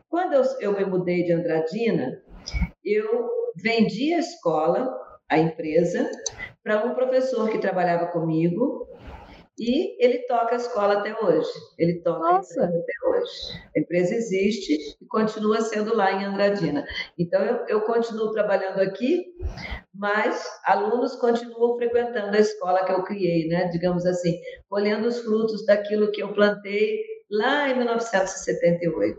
Quando 0.10 0.34
eu, 0.34 0.43
eu 0.60 0.72
me 0.74 0.86
mudei 0.86 1.24
de 1.24 1.34
Andradina, 1.34 2.22
eu 2.84 3.29
vendi 3.55 4.13
a 4.13 4.19
escola, 4.19 4.98
a 5.29 5.38
empresa, 5.38 6.10
para 6.63 6.86
um 6.86 6.96
professor 6.96 7.50
que 7.50 7.60
trabalhava 7.60 8.07
comigo, 8.07 8.87
e 9.57 10.03
ele 10.03 10.19
toca 10.27 10.53
a 10.53 10.57
escola 10.57 10.99
até 10.99 11.15
hoje. 11.19 11.49
Ele 11.77 11.99
toca 12.01 12.19
Nossa. 12.19 12.61
a 12.61 12.65
empresa 12.65 12.83
até 12.83 13.07
hoje. 13.09 13.61
A 13.75 13.79
empresa 13.79 14.15
existe 14.15 14.97
e 15.01 15.05
continua 15.07 15.61
sendo 15.61 15.95
lá 15.95 16.11
em 16.11 16.25
Andradina. 16.25 16.85
Então, 17.17 17.41
eu, 17.43 17.65
eu 17.67 17.81
continuo 17.81 18.31
trabalhando 18.31 18.79
aqui, 18.79 19.25
mas 19.93 20.45
alunos 20.63 21.15
continuam 21.15 21.75
frequentando 21.75 22.37
a 22.37 22.39
escola 22.39 22.85
que 22.85 22.91
eu 22.91 23.03
criei, 23.03 23.47
né? 23.47 23.67
digamos 23.69 24.05
assim, 24.05 24.39
colhendo 24.69 25.07
os 25.07 25.19
frutos 25.19 25.65
daquilo 25.65 26.11
que 26.11 26.21
eu 26.21 26.33
plantei 26.33 27.16
lá 27.29 27.69
em 27.69 27.77
1978. 27.77 29.17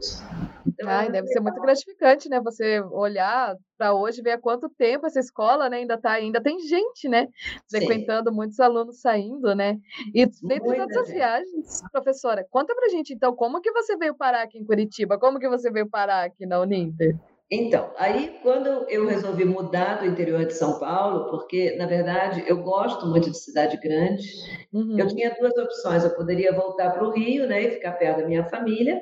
Então, 0.66 0.88
Ai, 0.88 1.10
deve 1.10 1.28
ser 1.28 1.40
muito 1.40 1.60
gratificante, 1.60 2.28
né? 2.28 2.40
Você 2.40 2.80
olhar 2.80 3.56
para 3.76 3.94
hoje, 3.94 4.22
ver 4.22 4.32
há 4.32 4.38
quanto 4.38 4.68
tempo 4.68 5.06
essa 5.06 5.20
escola 5.20 5.68
né, 5.68 5.78
ainda 5.78 5.94
está 5.94 6.12
ainda 6.12 6.42
tem 6.42 6.58
gente, 6.60 7.08
né? 7.08 7.28
Frequentando, 7.70 8.30
Sim. 8.30 8.36
muitos 8.36 8.60
alunos 8.60 9.00
saindo, 9.00 9.54
né? 9.54 9.78
E 10.14 10.26
dentro 10.26 10.86
das 10.88 11.08
viagens, 11.08 11.80
professora, 11.92 12.46
conta 12.50 12.74
pra 12.74 12.88
gente 12.88 13.14
então, 13.14 13.34
como 13.34 13.60
que 13.60 13.72
você 13.72 13.96
veio 13.96 14.14
parar 14.14 14.42
aqui 14.42 14.58
em 14.58 14.64
Curitiba? 14.64 15.18
Como 15.18 15.38
que 15.38 15.48
você 15.48 15.70
veio 15.70 15.88
parar 15.88 16.24
aqui 16.24 16.44
na 16.44 16.60
Uninter? 16.60 17.16
Então, 17.50 17.90
aí 17.96 18.38
quando 18.42 18.68
eu 18.90 19.06
resolvi 19.06 19.42
mudar 19.42 20.00
do 20.00 20.06
interior 20.06 20.44
de 20.44 20.52
São 20.52 20.78
Paulo, 20.78 21.30
porque 21.30 21.76
na 21.76 21.86
verdade 21.86 22.44
eu 22.46 22.62
gosto 22.62 23.06
muito 23.06 23.30
de 23.30 23.38
cidade 23.38 23.78
grande, 23.78 24.22
uhum. 24.70 24.98
eu 24.98 25.06
tinha 25.08 25.34
duas 25.34 25.56
opções: 25.56 26.04
eu 26.04 26.10
poderia 26.10 26.52
voltar 26.52 26.90
para 26.90 27.02
o 27.02 27.10
Rio, 27.10 27.46
né, 27.46 27.62
e 27.62 27.70
ficar 27.70 27.92
perto 27.92 28.20
da 28.20 28.26
minha 28.26 28.44
família, 28.44 29.00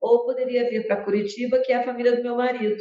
ou 0.00 0.24
poderia 0.24 0.70
vir 0.70 0.86
para 0.86 1.02
Curitiba, 1.02 1.58
que 1.58 1.72
é 1.72 1.76
a 1.76 1.84
família 1.84 2.14
do 2.14 2.22
meu 2.22 2.36
marido. 2.36 2.78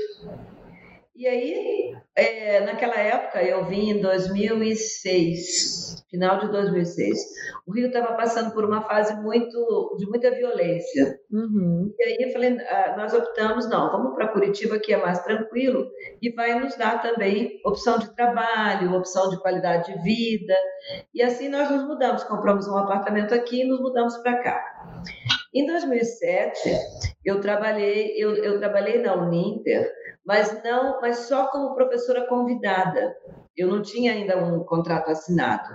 E 1.18 1.28
aí, 1.28 1.96
é, 2.16 2.60
naquela 2.60 2.94
época, 2.94 3.42
eu 3.42 3.66
vim 3.66 3.90
em 3.90 4.00
2006, 4.00 6.06
final 6.08 6.40
de 6.40 6.52
2006. 6.52 7.20
O 7.66 7.74
Rio 7.74 7.88
estava 7.88 8.14
passando 8.14 8.52
por 8.52 8.64
uma 8.64 8.84
fase 8.84 9.16
muito 9.16 9.96
de 9.98 10.06
muita 10.06 10.30
violência. 10.30 11.20
Uhum. 11.32 11.92
E 11.98 12.04
aí 12.04 12.18
eu 12.20 12.32
falei, 12.32 12.60
ah, 12.60 12.94
nós 12.96 13.16
optamos, 13.16 13.68
não, 13.68 13.92
vamos 13.92 14.14
para 14.14 14.28
Curitiba, 14.28 14.78
que 14.78 14.94
é 14.94 14.98
mais 14.98 15.18
tranquilo, 15.24 15.90
e 16.22 16.30
vai 16.30 16.60
nos 16.60 16.78
dar 16.78 17.02
também 17.02 17.60
opção 17.66 17.98
de 17.98 18.16
trabalho, 18.16 18.94
opção 18.94 19.32
de 19.32 19.42
qualidade 19.42 19.92
de 19.92 20.00
vida. 20.04 20.54
E 21.12 21.24
assim 21.24 21.50
nós 21.50 21.72
nos 21.72 21.84
mudamos, 21.88 22.24
compramos 22.26 22.68
um 22.68 22.78
apartamento 22.78 23.34
aqui 23.34 23.64
e 23.64 23.68
nos 23.68 23.80
mudamos 23.80 24.16
para 24.18 24.38
cá. 24.38 24.64
Em 25.58 25.66
2007, 25.66 26.70
eu 27.26 27.42
trabalhei, 27.42 28.14
eu, 28.16 28.36
eu 28.36 28.60
trabalhei 28.60 29.00
na 29.00 29.16
Uninter, 29.16 29.92
mas 30.24 30.64
não, 30.64 31.02
mas 31.02 31.28
só 31.28 31.48
como 31.50 31.74
professora 31.74 32.28
convidada. 32.28 33.18
Eu 33.56 33.68
não 33.68 33.82
tinha 33.82 34.12
ainda 34.12 34.38
um 34.38 34.64
contrato 34.64 35.10
assinado. 35.10 35.68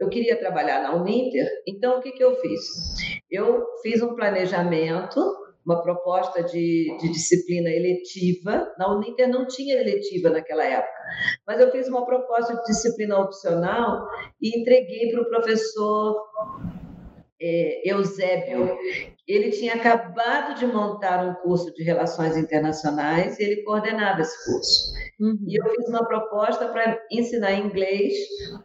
Eu 0.00 0.08
queria 0.08 0.36
trabalhar 0.36 0.82
na 0.82 0.96
Uninter, 0.96 1.48
então 1.64 1.98
o 1.98 2.02
que, 2.02 2.10
que 2.10 2.24
eu 2.24 2.34
fiz? 2.40 2.60
Eu 3.30 3.64
fiz 3.82 4.02
um 4.02 4.16
planejamento, 4.16 5.20
uma 5.64 5.80
proposta 5.80 6.42
de, 6.42 6.96
de 7.00 7.12
disciplina 7.12 7.70
eletiva. 7.70 8.66
Na 8.76 8.92
Uninter 8.92 9.28
não 9.28 9.46
tinha 9.46 9.80
eletiva 9.80 10.28
naquela 10.28 10.64
época, 10.64 11.02
mas 11.46 11.60
eu 11.60 11.70
fiz 11.70 11.86
uma 11.86 12.04
proposta 12.04 12.56
de 12.56 12.64
disciplina 12.64 13.20
opcional 13.20 14.08
e 14.42 14.58
entreguei 14.58 15.12
para 15.12 15.22
o 15.22 15.28
professor 15.28 16.16
é, 17.40 17.90
Eusébio. 17.90 18.76
Ele 19.26 19.50
tinha 19.50 19.74
acabado 19.74 20.58
de 20.58 20.66
montar 20.66 21.24
um 21.24 21.34
curso 21.34 21.72
de 21.74 21.82
Relações 21.82 22.36
Internacionais 22.36 23.38
e 23.38 23.42
ele 23.42 23.62
coordenava 23.62 24.20
esse 24.20 24.44
curso. 24.44 24.92
Uhum. 25.20 25.38
E 25.46 25.58
eu 25.58 25.70
fiz 25.70 25.88
uma 25.88 26.06
proposta 26.06 26.68
para 26.68 27.00
ensinar 27.10 27.54
inglês 27.54 28.14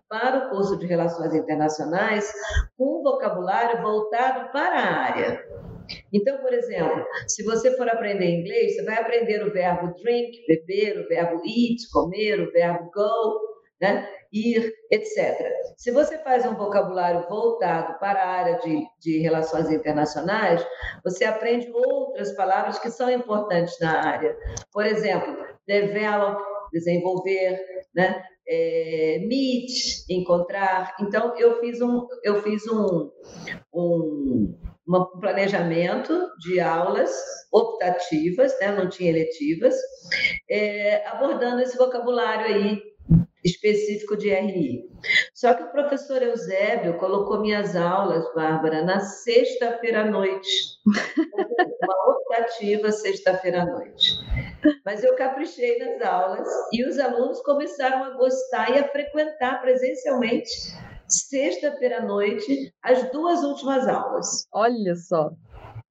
para 0.09 0.47
o 0.47 0.49
curso 0.49 0.77
de 0.77 0.85
Relações 0.85 1.33
Internacionais 1.33 2.31
com 2.77 2.99
um 2.99 3.03
vocabulário 3.03 3.81
voltado 3.81 4.51
para 4.51 4.79
a 4.79 4.95
área. 4.97 5.45
Então, 6.13 6.37
por 6.37 6.53
exemplo, 6.53 7.03
se 7.27 7.43
você 7.43 7.75
for 7.75 7.87
aprender 7.89 8.29
inglês, 8.29 8.75
você 8.75 8.83
vai 8.83 8.99
aprender 8.99 9.43
o 9.43 9.51
verbo 9.51 9.93
drink, 9.95 10.45
beber, 10.47 10.99
o 10.99 11.07
verbo 11.07 11.41
eat, 11.45 11.89
comer, 11.91 12.39
o 12.41 12.51
verbo 12.51 12.91
go, 12.93 13.39
né? 13.81 14.07
Ir, 14.31 14.73
etc. 14.91 15.37
Se 15.77 15.91
você 15.91 16.17
faz 16.19 16.45
um 16.45 16.55
vocabulário 16.55 17.27
voltado 17.27 17.97
para 17.99 18.23
a 18.23 18.27
área 18.27 18.59
de, 18.59 18.83
de 18.99 19.19
relações 19.19 19.69
internacionais, 19.71 20.65
você 21.03 21.25
aprende 21.25 21.71
outras 21.71 22.31
palavras 22.33 22.79
que 22.79 22.89
são 22.89 23.09
importantes 23.09 23.79
na 23.79 24.05
área. 24.05 24.35
Por 24.71 24.85
exemplo, 24.85 25.35
develop, 25.67 26.41
desenvolver, 26.71 27.59
né? 27.93 28.23
É, 28.51 29.19
meet, 29.27 30.09
encontrar. 30.09 30.95
Então, 30.99 31.37
eu 31.37 31.59
fiz 31.59 31.79
um, 31.81 32.07
eu 32.23 32.41
fiz 32.41 32.67
um, 32.67 33.11
um, 33.71 34.57
um 34.87 35.19
planejamento 35.19 36.27
de 36.39 36.59
aulas 36.59 37.11
optativas, 37.53 38.57
né? 38.59 38.71
não 38.71 38.89
tinha 38.89 39.11
eletivas, 39.11 39.75
é, 40.49 41.05
abordando 41.07 41.61
esse 41.61 41.77
vocabulário 41.77 42.47
aí 42.47 42.88
específico 43.43 44.17
de 44.17 44.33
RI. 44.33 44.89
Só 45.33 45.53
que 45.53 45.63
o 45.63 45.71
professor 45.71 46.21
Eusébio 46.21 46.97
colocou 46.97 47.41
minhas 47.41 47.75
aulas, 47.75 48.25
Bárbara, 48.33 48.83
na 48.83 48.99
sexta-feira 48.99 50.01
à 50.01 50.05
noite. 50.05 50.49
Uma 51.83 52.11
optativa 52.11 52.91
sexta-feira 52.91 53.63
à 53.63 53.65
noite. 53.65 54.13
Mas 54.85 55.03
eu 55.03 55.15
caprichei 55.15 55.77
nas 55.79 56.01
aulas 56.01 56.47
e 56.73 56.85
os 56.85 56.99
alunos 56.99 57.41
começaram 57.41 58.03
a 58.03 58.17
gostar 58.17 58.75
e 58.75 58.79
a 58.79 58.87
frequentar 58.87 59.61
presencialmente 59.61 60.49
sexta-feira 61.07 61.99
à 61.99 62.01
noite 62.05 62.73
as 62.83 63.09
duas 63.11 63.43
últimas 63.43 63.87
aulas. 63.87 64.47
Olha 64.51 64.95
só. 64.95 65.31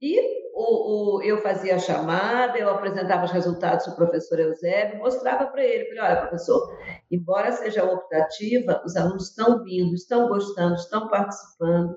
E 0.00 0.21
o, 0.55 1.19
o, 1.19 1.23
eu 1.23 1.38
fazia 1.38 1.75
a 1.75 1.78
chamada, 1.78 2.57
eu 2.57 2.69
apresentava 2.69 3.25
os 3.25 3.33
resultados 3.33 3.87
do 3.87 3.97
professor 3.97 4.38
Eusébio, 4.38 4.99
mostrava 4.99 5.47
para 5.47 5.64
ele, 5.64 5.87
falei, 5.87 6.00
olha, 6.00 6.21
professor, 6.23 6.78
embora 7.11 7.52
seja 7.52 7.85
optativa, 7.85 8.81
os 8.85 8.97
alunos 8.97 9.31
estão 9.31 9.62
vindo, 9.64 9.95
estão 9.95 10.28
gostando, 10.28 10.75
estão 10.75 11.09
participando. 11.09 11.97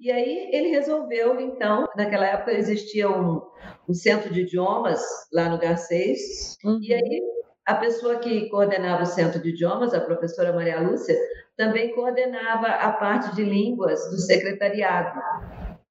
E 0.00 0.10
aí 0.10 0.50
ele 0.52 0.68
resolveu, 0.68 1.38
então, 1.38 1.86
naquela 1.96 2.26
época 2.26 2.52
existia 2.52 3.10
um, 3.10 3.42
um 3.88 3.94
centro 3.94 4.32
de 4.32 4.42
idiomas 4.42 5.02
lá 5.32 5.48
no 5.48 5.58
Garcês, 5.58 6.56
uhum. 6.64 6.78
e 6.80 6.94
aí 6.94 7.22
a 7.66 7.74
pessoa 7.74 8.16
que 8.16 8.48
coordenava 8.50 9.02
o 9.02 9.06
centro 9.06 9.40
de 9.40 9.50
idiomas, 9.50 9.94
a 9.94 10.00
professora 10.00 10.52
Maria 10.52 10.80
Lúcia, 10.80 11.16
também 11.56 11.94
coordenava 11.94 12.66
a 12.66 12.92
parte 12.92 13.34
de 13.34 13.44
línguas 13.44 14.00
do 14.10 14.18
secretariado. 14.18 15.18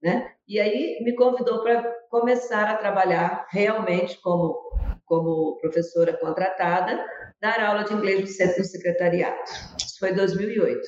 Né? 0.04 0.32
E 0.46 0.60
aí 0.60 1.00
me 1.02 1.16
convidou 1.16 1.64
para 1.64 1.82
começar 2.10 2.70
a 2.70 2.76
trabalhar 2.76 3.48
realmente 3.50 4.20
como, 4.22 4.54
como 5.06 5.58
professora 5.62 6.12
contratada, 6.18 7.02
dar 7.42 7.64
aula 7.64 7.86
de 7.86 7.94
inglês 7.94 8.20
no 8.20 8.28
centro 8.28 8.62
do 8.62 8.68
secretariado. 8.68 9.40
Isso 9.78 9.98
foi 10.00 10.12
em 10.12 10.16
2008, 10.16 10.82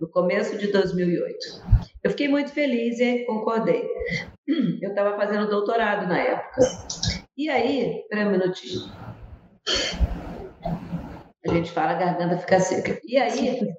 no 0.00 0.08
começo 0.08 0.56
de 0.56 0.70
2008. 0.70 1.36
Eu 2.04 2.10
fiquei 2.10 2.28
muito 2.28 2.52
feliz 2.52 3.00
e 3.00 3.24
concordei. 3.26 3.84
Eu 4.80 4.90
estava 4.90 5.16
fazendo 5.16 5.50
doutorado 5.50 6.06
na 6.06 6.18
época. 6.18 6.60
E 7.36 7.48
aí, 7.48 8.00
espera 8.00 8.28
um 8.28 8.32
minutinho. 8.32 8.92
A 11.44 11.52
gente 11.52 11.72
fala, 11.72 11.92
a 11.92 11.94
garganta 11.94 12.38
fica 12.38 12.60
seca. 12.60 13.00
E 13.04 13.16
aí, 13.16 13.74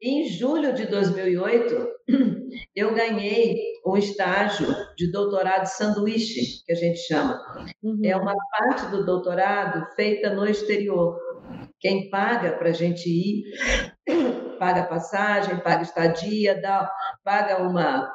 em 0.00 0.28
julho 0.28 0.74
de 0.74 0.86
2008, 0.86 1.88
eu 2.76 2.94
ganhei 2.94 3.56
um 3.86 3.96
estágio 3.96 4.68
de 4.98 5.10
doutorado 5.10 5.64
sanduíche, 5.64 6.62
que 6.66 6.72
a 6.72 6.76
gente 6.76 6.98
chama. 6.98 7.40
Uhum. 7.82 7.98
É 8.04 8.14
uma 8.14 8.34
parte 8.50 8.90
do 8.90 9.06
doutorado 9.06 9.86
feita 9.96 10.28
no 10.28 10.46
exterior. 10.46 11.18
Quem 11.80 12.10
paga 12.10 12.52
para 12.52 12.68
a 12.68 12.72
gente 12.72 13.08
ir, 13.08 13.44
paga 14.58 14.84
passagem, 14.84 15.58
paga 15.60 15.82
estadia, 15.82 16.60
dá, 16.60 16.90
paga 17.24 17.62
uma, 17.62 18.12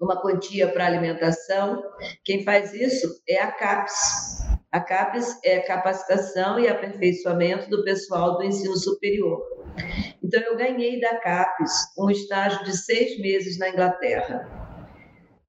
uma 0.00 0.18
quantia 0.18 0.66
para 0.68 0.86
alimentação. 0.86 1.82
Quem 2.24 2.42
faz 2.42 2.72
isso 2.72 3.06
é 3.28 3.42
a 3.42 3.52
CAPES. 3.52 4.43
A 4.74 4.80
CAPES 4.80 5.38
é 5.44 5.60
capacitação 5.60 6.58
e 6.58 6.66
aperfeiçoamento 6.66 7.70
do 7.70 7.84
pessoal 7.84 8.36
do 8.36 8.42
ensino 8.42 8.76
superior. 8.76 9.40
Então, 10.20 10.42
eu 10.42 10.56
ganhei 10.56 10.98
da 10.98 11.14
CAPES 11.14 11.70
um 11.96 12.10
estágio 12.10 12.64
de 12.64 12.76
seis 12.76 13.16
meses 13.20 13.56
na 13.56 13.68
Inglaterra. 13.68 14.50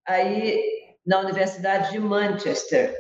Aí, 0.08 0.62
na 1.04 1.22
Universidade 1.22 1.92
de 1.92 2.00
Manchester, 2.00 2.94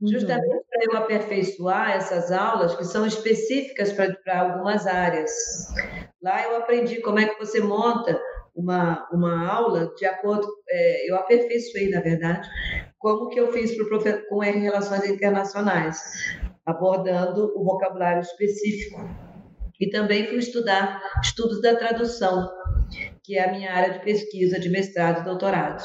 uhum. 0.00 0.06
justamente 0.12 0.64
para 0.70 0.84
eu 0.84 0.96
aperfeiçoar 0.96 1.90
essas 1.90 2.30
aulas 2.30 2.76
que 2.76 2.84
são 2.84 3.04
específicas 3.04 3.92
para 3.92 4.40
algumas 4.42 4.86
áreas. 4.86 5.32
Lá 6.22 6.40
eu 6.44 6.56
aprendi 6.56 7.00
como 7.00 7.18
é 7.18 7.26
que 7.26 7.36
você 7.36 7.58
monta 7.58 8.16
uma, 8.54 9.08
uma 9.12 9.52
aula 9.52 9.92
de 9.96 10.06
acordo, 10.06 10.46
é, 10.70 11.10
eu 11.10 11.16
aperfeiçoei, 11.16 11.90
na 11.90 12.00
verdade, 12.00 12.48
como 13.04 13.28
que 13.28 13.38
eu 13.38 13.52
fiz 13.52 13.76
com 14.30 14.38
relações 14.38 15.06
internacionais, 15.06 16.00
abordando 16.64 17.52
o 17.54 17.62
vocabulário 17.62 18.22
específico 18.22 18.98
e 19.78 19.90
também 19.90 20.26
fui 20.26 20.38
estudar 20.38 21.02
estudos 21.22 21.60
da 21.60 21.76
tradução, 21.76 22.48
que 23.22 23.36
é 23.36 23.44
a 23.46 23.52
minha 23.52 23.70
área 23.70 23.92
de 23.92 24.02
pesquisa 24.02 24.58
de 24.58 24.70
mestrado 24.70 25.20
e 25.20 25.24
doutorado. 25.24 25.84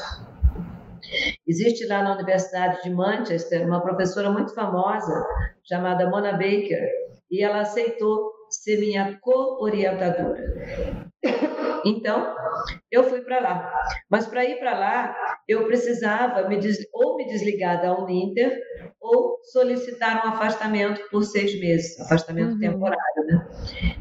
Existe 1.46 1.86
lá 1.86 2.02
na 2.02 2.14
Universidade 2.14 2.82
de 2.84 2.88
Manchester 2.88 3.66
uma 3.66 3.82
professora 3.82 4.30
muito 4.30 4.54
famosa 4.54 5.22
chamada 5.62 6.08
Mona 6.08 6.32
Baker 6.32 6.88
e 7.30 7.44
ela 7.44 7.60
aceitou 7.60 8.32
ser 8.48 8.80
minha 8.80 9.18
co-orientadora. 9.20 11.10
Então, 11.84 12.34
eu 12.90 13.04
fui 13.04 13.20
para 13.22 13.40
lá. 13.40 13.72
Mas 14.10 14.26
para 14.26 14.44
ir 14.44 14.58
para 14.58 14.78
lá, 14.78 15.29
eu 15.50 15.66
precisava 15.66 16.48
me 16.48 16.58
des... 16.58 16.86
ou 16.92 17.16
me 17.16 17.26
desligar 17.26 17.82
da 17.82 17.98
Uninter 17.98 18.56
ou 19.00 19.40
solicitar 19.42 20.24
um 20.24 20.28
afastamento 20.28 21.00
por 21.10 21.24
seis 21.24 21.58
meses, 21.58 21.98
afastamento 21.98 22.52
uhum. 22.52 22.60
temporário, 22.60 23.26
né? 23.26 23.48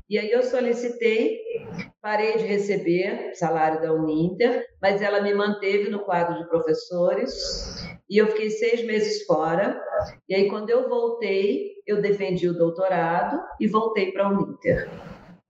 E 0.08 0.20
aí 0.20 0.30
eu 0.32 0.44
solicitei, 0.44 1.40
parei 2.00 2.38
de 2.38 2.46
receber 2.46 3.32
salário 3.34 3.82
da 3.82 3.92
Uninter, 3.92 4.64
mas 4.80 5.02
ela 5.02 5.22
me 5.22 5.34
manteve 5.34 5.90
no 5.90 6.00
quadro 6.00 6.38
de 6.38 6.48
professores 6.48 7.34
e 8.08 8.18
eu 8.18 8.28
fiquei 8.28 8.52
seis 8.52 8.86
meses 8.86 9.26
fora. 9.26 9.82
E 10.28 10.36
aí 10.36 10.50
quando 10.50 10.70
eu 10.70 10.88
voltei, 10.88 11.72
eu 11.88 12.00
defendi 12.00 12.48
o 12.48 12.58
doutorado 12.58 13.42
e 13.60 13.68
voltei 13.68 14.12
para 14.12 14.28
a 14.28 14.30
Uninter. 14.30 14.88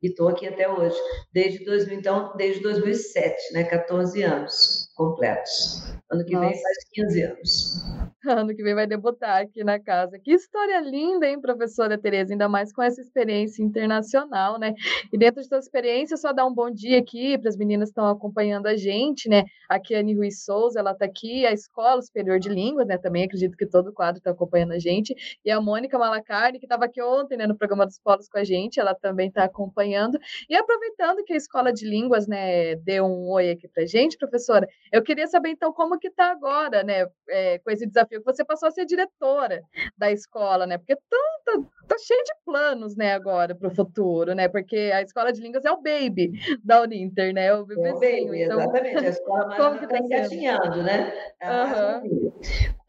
E 0.01 0.07
estou 0.07 0.29
aqui 0.29 0.47
até 0.47 0.69
hoje, 0.69 0.97
desde 1.33 1.65
2000, 1.65 1.99
então, 1.99 2.33
desde 2.37 2.61
2007, 2.61 3.53
né? 3.53 3.63
14 3.65 4.21
anos 4.23 4.89
completos. 4.95 5.83
Ano 6.09 6.25
que 6.25 6.33
Nossa. 6.33 6.49
vem 6.49 6.61
faz 6.61 6.77
15 6.93 7.21
anos. 7.21 7.98
Ano 8.27 8.53
que 8.53 8.61
vem 8.61 8.75
vai 8.75 8.85
debutar 8.85 9.41
aqui 9.41 9.63
na 9.63 9.79
casa. 9.79 10.19
Que 10.19 10.33
história 10.33 10.81
linda, 10.81 11.25
hein, 11.25 11.39
professora 11.39 11.97
Tereza? 11.97 12.33
Ainda 12.33 12.49
mais 12.49 12.73
com 12.73 12.83
essa 12.83 12.99
experiência 12.99 13.63
internacional, 13.63 14.59
né? 14.59 14.73
E 15.13 15.17
dentro 15.17 15.41
de 15.41 15.47
sua 15.47 15.59
experiência, 15.59 16.17
só 16.17 16.33
dar 16.33 16.45
um 16.45 16.53
bom 16.53 16.69
dia 16.69 16.99
aqui 16.99 17.37
para 17.37 17.47
as 17.47 17.55
meninas 17.55 17.87
que 17.87 17.91
estão 17.91 18.09
acompanhando 18.09 18.67
a 18.67 18.75
gente, 18.75 19.29
né? 19.29 19.45
A 19.69 19.79
Anne 19.97 20.15
Ruiz 20.15 20.43
Souza, 20.43 20.79
ela 20.79 20.91
está 20.91 21.05
aqui, 21.05 21.45
a 21.45 21.53
Escola 21.53 22.01
Superior 22.01 22.39
de 22.39 22.49
Línguas, 22.49 22.87
né? 22.87 22.97
Também 22.97 23.23
acredito 23.23 23.55
que 23.55 23.65
todo 23.65 23.87
o 23.87 23.93
quadro 23.93 24.17
está 24.17 24.31
acompanhando 24.31 24.73
a 24.73 24.79
gente. 24.79 25.15
E 25.45 25.49
a 25.49 25.61
Mônica 25.61 25.97
Malacarne, 25.97 26.59
que 26.59 26.65
estava 26.65 26.85
aqui 26.85 27.01
ontem, 27.01 27.37
né, 27.37 27.47
no 27.47 27.57
programa 27.57 27.85
dos 27.85 27.99
Polos 27.99 28.27
com 28.27 28.37
a 28.37 28.43
gente, 28.43 28.81
ela 28.81 28.93
também 28.93 29.29
está 29.29 29.45
acompanhando. 29.45 30.19
E 30.49 30.55
aproveitando 30.55 31.23
que 31.23 31.31
a 31.33 31.37
Escola 31.37 31.71
de 31.71 31.87
Línguas, 31.87 32.27
né, 32.27 32.75
deu 32.75 33.05
um 33.05 33.29
oi 33.29 33.51
aqui 33.51 33.67
para 33.69 33.85
gente, 33.85 34.17
professora, 34.17 34.67
eu 34.91 35.01
queria 35.01 35.27
saber, 35.27 35.49
então, 35.51 35.71
como 35.71 35.97
que 35.97 36.09
está 36.09 36.31
agora, 36.31 36.83
né, 36.83 37.07
é, 37.29 37.59
com 37.59 37.71
esse 37.71 37.87
desafio 37.87 38.08
que 38.09 38.19
você 38.19 38.43
passou 38.43 38.67
a 38.67 38.71
ser 38.71 38.85
diretora 38.85 39.61
da 39.97 40.11
escola, 40.11 40.65
né, 40.65 40.77
porque 40.77 40.95
tanta, 40.95 41.69
tá 41.87 41.95
cheio 41.99 42.23
de 42.23 42.33
planos, 42.43 42.95
né, 42.95 43.13
agora 43.13 43.55
para 43.55 43.67
o 43.67 43.75
futuro, 43.75 44.33
né, 44.33 44.47
porque 44.47 44.91
a 44.93 45.01
escola 45.01 45.31
de 45.31 45.41
línguas 45.41 45.63
é 45.63 45.71
o 45.71 45.81
baby 45.81 46.31
da 46.63 46.81
Uninter, 46.81 47.33
né, 47.33 47.53
o 47.53 47.65
bebezinho. 47.65 48.33
É 48.33 48.43
então... 48.43 48.59
exatamente, 48.59 49.05
a 49.05 49.09
escola 49.09 49.47
mais 49.47 49.81
está 49.83 49.97
engatinhando, 49.99 50.83
né, 50.83 51.13
é 51.39 51.49
uhum. 51.49 52.29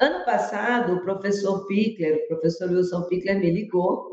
Ano 0.00 0.24
passado, 0.24 0.94
o 0.94 1.02
professor 1.02 1.66
Pickler, 1.66 2.24
o 2.24 2.28
professor 2.28 2.70
Wilson 2.70 3.02
Pickler 3.02 3.38
me 3.38 3.50
ligou 3.50 4.08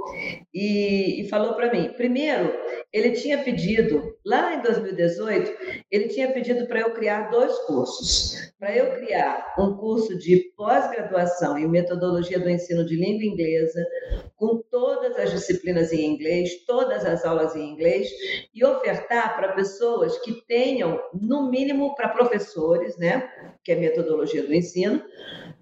e, 0.54 1.22
e 1.22 1.30
falou 1.30 1.54
para 1.54 1.72
mim, 1.72 1.94
primeiro, 1.94 2.54
ele 2.92 3.12
tinha 3.12 3.38
pedido, 3.38 4.18
lá 4.26 4.56
em 4.56 4.62
2018, 4.62 5.50
ele 5.90 6.10
tinha 6.10 6.30
pedido 6.34 6.68
para 6.68 6.82
eu 6.82 6.92
criar 6.92 7.30
dois 7.30 7.58
cursos. 7.60 8.36
Para 8.60 8.76
eu 8.76 8.96
criar 8.98 9.56
um 9.58 9.78
curso 9.78 10.18
de 10.18 10.52
pós-graduação 10.58 11.58
em 11.58 11.70
metodologia 11.70 12.40
do 12.40 12.50
ensino 12.50 12.86
de 12.86 12.96
língua 12.98 13.24
inglesa, 13.24 13.82
com 14.36 14.62
todas 14.70 15.18
as 15.18 15.32
disciplinas 15.32 15.94
em 15.94 16.04
inglês, 16.04 16.66
todas 16.66 17.06
as 17.06 17.24
aulas 17.24 17.56
em 17.56 17.70
inglês, 17.70 18.10
e 18.54 18.66
ofertar 18.66 19.38
para 19.38 19.54
pessoas 19.54 20.18
que 20.20 20.46
tenham, 20.48 21.00
no 21.14 21.50
mínimo 21.50 21.96
para 21.96 22.10
professores, 22.10 22.98
né, 22.98 23.30
que 23.64 23.72
é 23.72 23.76
metodologia 23.76 24.44
do 24.44 24.54
ensino, 24.54 25.02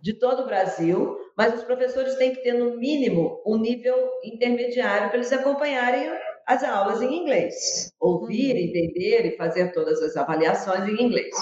de 0.06 0.14
todo 0.14 0.44
o 0.44 0.46
Brasil, 0.46 1.18
mas 1.36 1.56
os 1.56 1.64
professores 1.64 2.14
têm 2.14 2.32
que 2.32 2.44
ter, 2.44 2.54
no 2.54 2.78
mínimo, 2.78 3.42
um 3.44 3.58
nível 3.58 3.98
intermediário 4.24 5.08
para 5.08 5.18
eles 5.18 5.34
acompanharem 5.34 6.12
as 6.46 6.64
aulas 6.64 7.02
em 7.02 7.12
inglês, 7.12 7.92
ouvir, 8.00 8.54
uhum. 8.54 8.60
entender 8.60 9.26
e 9.26 9.36
fazer 9.36 9.72
todas 9.72 10.00
as 10.04 10.16
avaliações 10.16 10.88
em 10.88 11.04
inglês. 11.04 11.34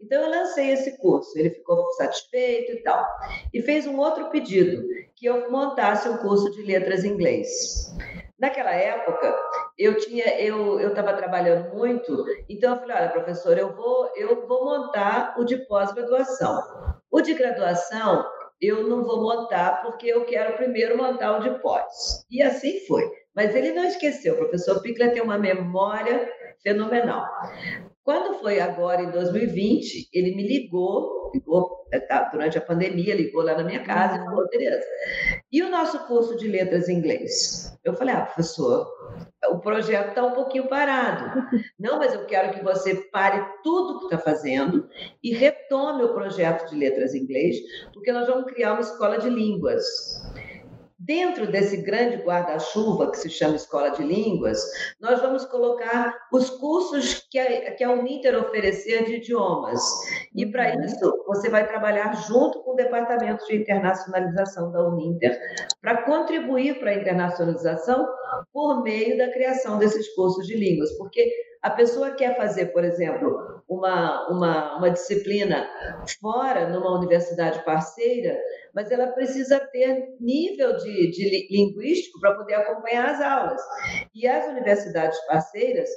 Então, 0.00 0.22
eu 0.22 0.30
lancei 0.30 0.70
esse 0.70 0.96
curso, 0.96 1.38
ele 1.38 1.50
ficou 1.50 1.92
satisfeito 1.92 2.72
e 2.72 2.82
tal. 2.82 3.06
E 3.52 3.60
fez 3.60 3.86
um 3.86 3.98
outro 3.98 4.30
pedido, 4.30 4.82
que 5.14 5.26
eu 5.26 5.50
montasse 5.50 6.08
um 6.08 6.16
curso 6.16 6.50
de 6.52 6.62
letras 6.62 7.04
em 7.04 7.10
inglês. 7.10 7.94
Naquela 8.38 8.72
época, 8.72 9.36
eu 9.78 9.96
tinha, 9.96 10.40
eu 10.40 10.88
estava 10.88 11.14
trabalhando 11.14 11.74
muito, 11.74 12.24
então 12.48 12.74
eu 12.74 12.80
falei, 12.80 12.96
olha, 12.96 13.08
professor, 13.08 13.58
eu 13.58 13.74
vou 13.74 14.08
eu 14.16 14.46
vou 14.46 14.64
montar 14.64 15.34
o 15.38 15.44
de 15.44 15.56
pós-graduação. 15.66 16.62
O 17.10 17.20
de 17.20 17.34
graduação 17.34 18.24
eu 18.60 18.88
não 18.88 19.04
vou 19.04 19.20
montar 19.20 19.82
porque 19.82 20.06
eu 20.06 20.24
quero 20.24 20.56
primeiro 20.56 20.96
montar 20.96 21.38
o 21.38 21.42
de 21.42 21.58
pós. 21.60 22.24
E 22.30 22.42
assim 22.42 22.80
foi. 22.86 23.02
Mas 23.34 23.54
ele 23.54 23.72
não 23.72 23.84
esqueceu. 23.84 24.34
O 24.34 24.38
professor 24.38 24.80
Pickler 24.80 25.12
tem 25.12 25.22
uma 25.22 25.38
memória 25.38 26.28
fenomenal. 26.62 27.26
Quando 28.02 28.38
foi 28.38 28.60
agora 28.60 29.02
em 29.02 29.10
2020, 29.10 30.08
ele 30.12 30.36
me 30.36 30.46
ligou, 30.46 31.23
ligou 31.34 31.86
é, 31.92 31.98
tá, 31.98 32.22
durante 32.32 32.56
a 32.56 32.60
pandemia, 32.60 33.14
ligou 33.14 33.42
lá 33.42 33.56
na 33.56 33.64
minha 33.64 33.82
casa 33.82 34.16
e 34.16 34.24
falou, 34.24 34.48
Tereza, 34.48 34.84
e 35.52 35.62
o 35.62 35.70
nosso 35.70 36.06
curso 36.06 36.36
de 36.36 36.48
letras 36.48 36.88
em 36.88 36.96
inglês? 36.96 37.76
Eu 37.84 37.94
falei, 37.94 38.14
ah, 38.14 38.22
professor, 38.22 38.88
o 39.50 39.58
projeto 39.58 40.08
está 40.08 40.24
um 40.24 40.32
pouquinho 40.32 40.68
parado. 40.68 41.46
Não, 41.78 41.98
mas 41.98 42.14
eu 42.14 42.24
quero 42.26 42.54
que 42.54 42.64
você 42.64 42.94
pare 43.10 43.44
tudo 43.62 43.98
que 43.98 44.06
está 44.06 44.18
fazendo 44.18 44.88
e 45.22 45.34
retome 45.34 46.02
o 46.02 46.14
projeto 46.14 46.70
de 46.70 46.76
letras 46.76 47.14
em 47.14 47.20
inglês, 47.20 47.56
porque 47.92 48.12
nós 48.12 48.26
vamos 48.26 48.50
criar 48.50 48.72
uma 48.72 48.80
escola 48.80 49.18
de 49.18 49.28
línguas. 49.28 49.84
Dentro 50.96 51.50
desse 51.50 51.78
grande 51.78 52.18
guarda-chuva 52.18 53.10
que 53.10 53.18
se 53.18 53.28
chama 53.28 53.56
Escola 53.56 53.90
de 53.90 54.02
Línguas, 54.02 54.62
nós 55.00 55.20
vamos 55.20 55.44
colocar 55.44 56.14
os 56.32 56.48
cursos 56.50 57.26
que 57.28 57.36
a, 57.36 57.74
que 57.74 57.82
a 57.82 57.90
Uninter 57.90 58.38
oferecer 58.38 59.04
de 59.04 59.16
idiomas. 59.16 59.80
E 60.34 60.46
para 60.46 60.72
uhum. 60.72 60.84
isso, 60.84 61.24
você 61.26 61.50
vai 61.50 61.66
trabalhar 61.66 62.12
junto 62.28 62.62
com 62.62 62.72
o 62.72 62.76
Departamento 62.76 63.44
de 63.44 63.56
Internacionalização 63.56 64.70
da 64.70 64.88
Uninter 64.88 65.36
para 65.82 66.04
contribuir 66.04 66.78
para 66.78 66.92
a 66.92 66.94
internacionalização 66.94 68.06
por 68.52 68.82
meio 68.84 69.18
da 69.18 69.32
criação 69.32 69.78
desses 69.78 70.14
cursos 70.14 70.46
de 70.46 70.56
línguas, 70.56 70.96
porque 70.96 71.28
a 71.64 71.70
pessoa 71.70 72.10
quer 72.10 72.36
fazer, 72.36 72.66
por 72.66 72.84
exemplo, 72.84 73.62
uma, 73.66 74.28
uma, 74.28 74.76
uma 74.76 74.90
disciplina 74.90 75.66
fora, 76.20 76.68
numa 76.68 76.98
universidade 76.98 77.64
parceira, 77.64 78.38
mas 78.74 78.90
ela 78.90 79.06
precisa 79.06 79.58
ter 79.72 80.14
nível 80.20 80.76
de, 80.76 81.10
de 81.10 81.48
linguístico 81.50 82.20
para 82.20 82.34
poder 82.34 82.56
acompanhar 82.56 83.08
as 83.08 83.20
aulas. 83.22 83.62
E 84.14 84.28
as 84.28 84.46
universidades 84.46 85.18
parceiras 85.26 85.88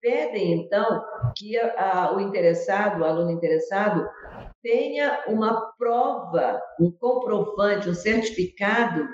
pedem, 0.00 0.60
então, 0.60 1.02
que 1.36 1.58
a, 1.58 2.04
a, 2.04 2.16
o 2.16 2.20
interessado, 2.20 3.00
o 3.00 3.04
aluno 3.04 3.32
interessado, 3.32 4.08
tenha 4.62 5.24
uma 5.26 5.72
prova, 5.76 6.62
um 6.80 6.92
comprovante, 6.92 7.88
um 7.88 7.94
certificado 7.94 9.08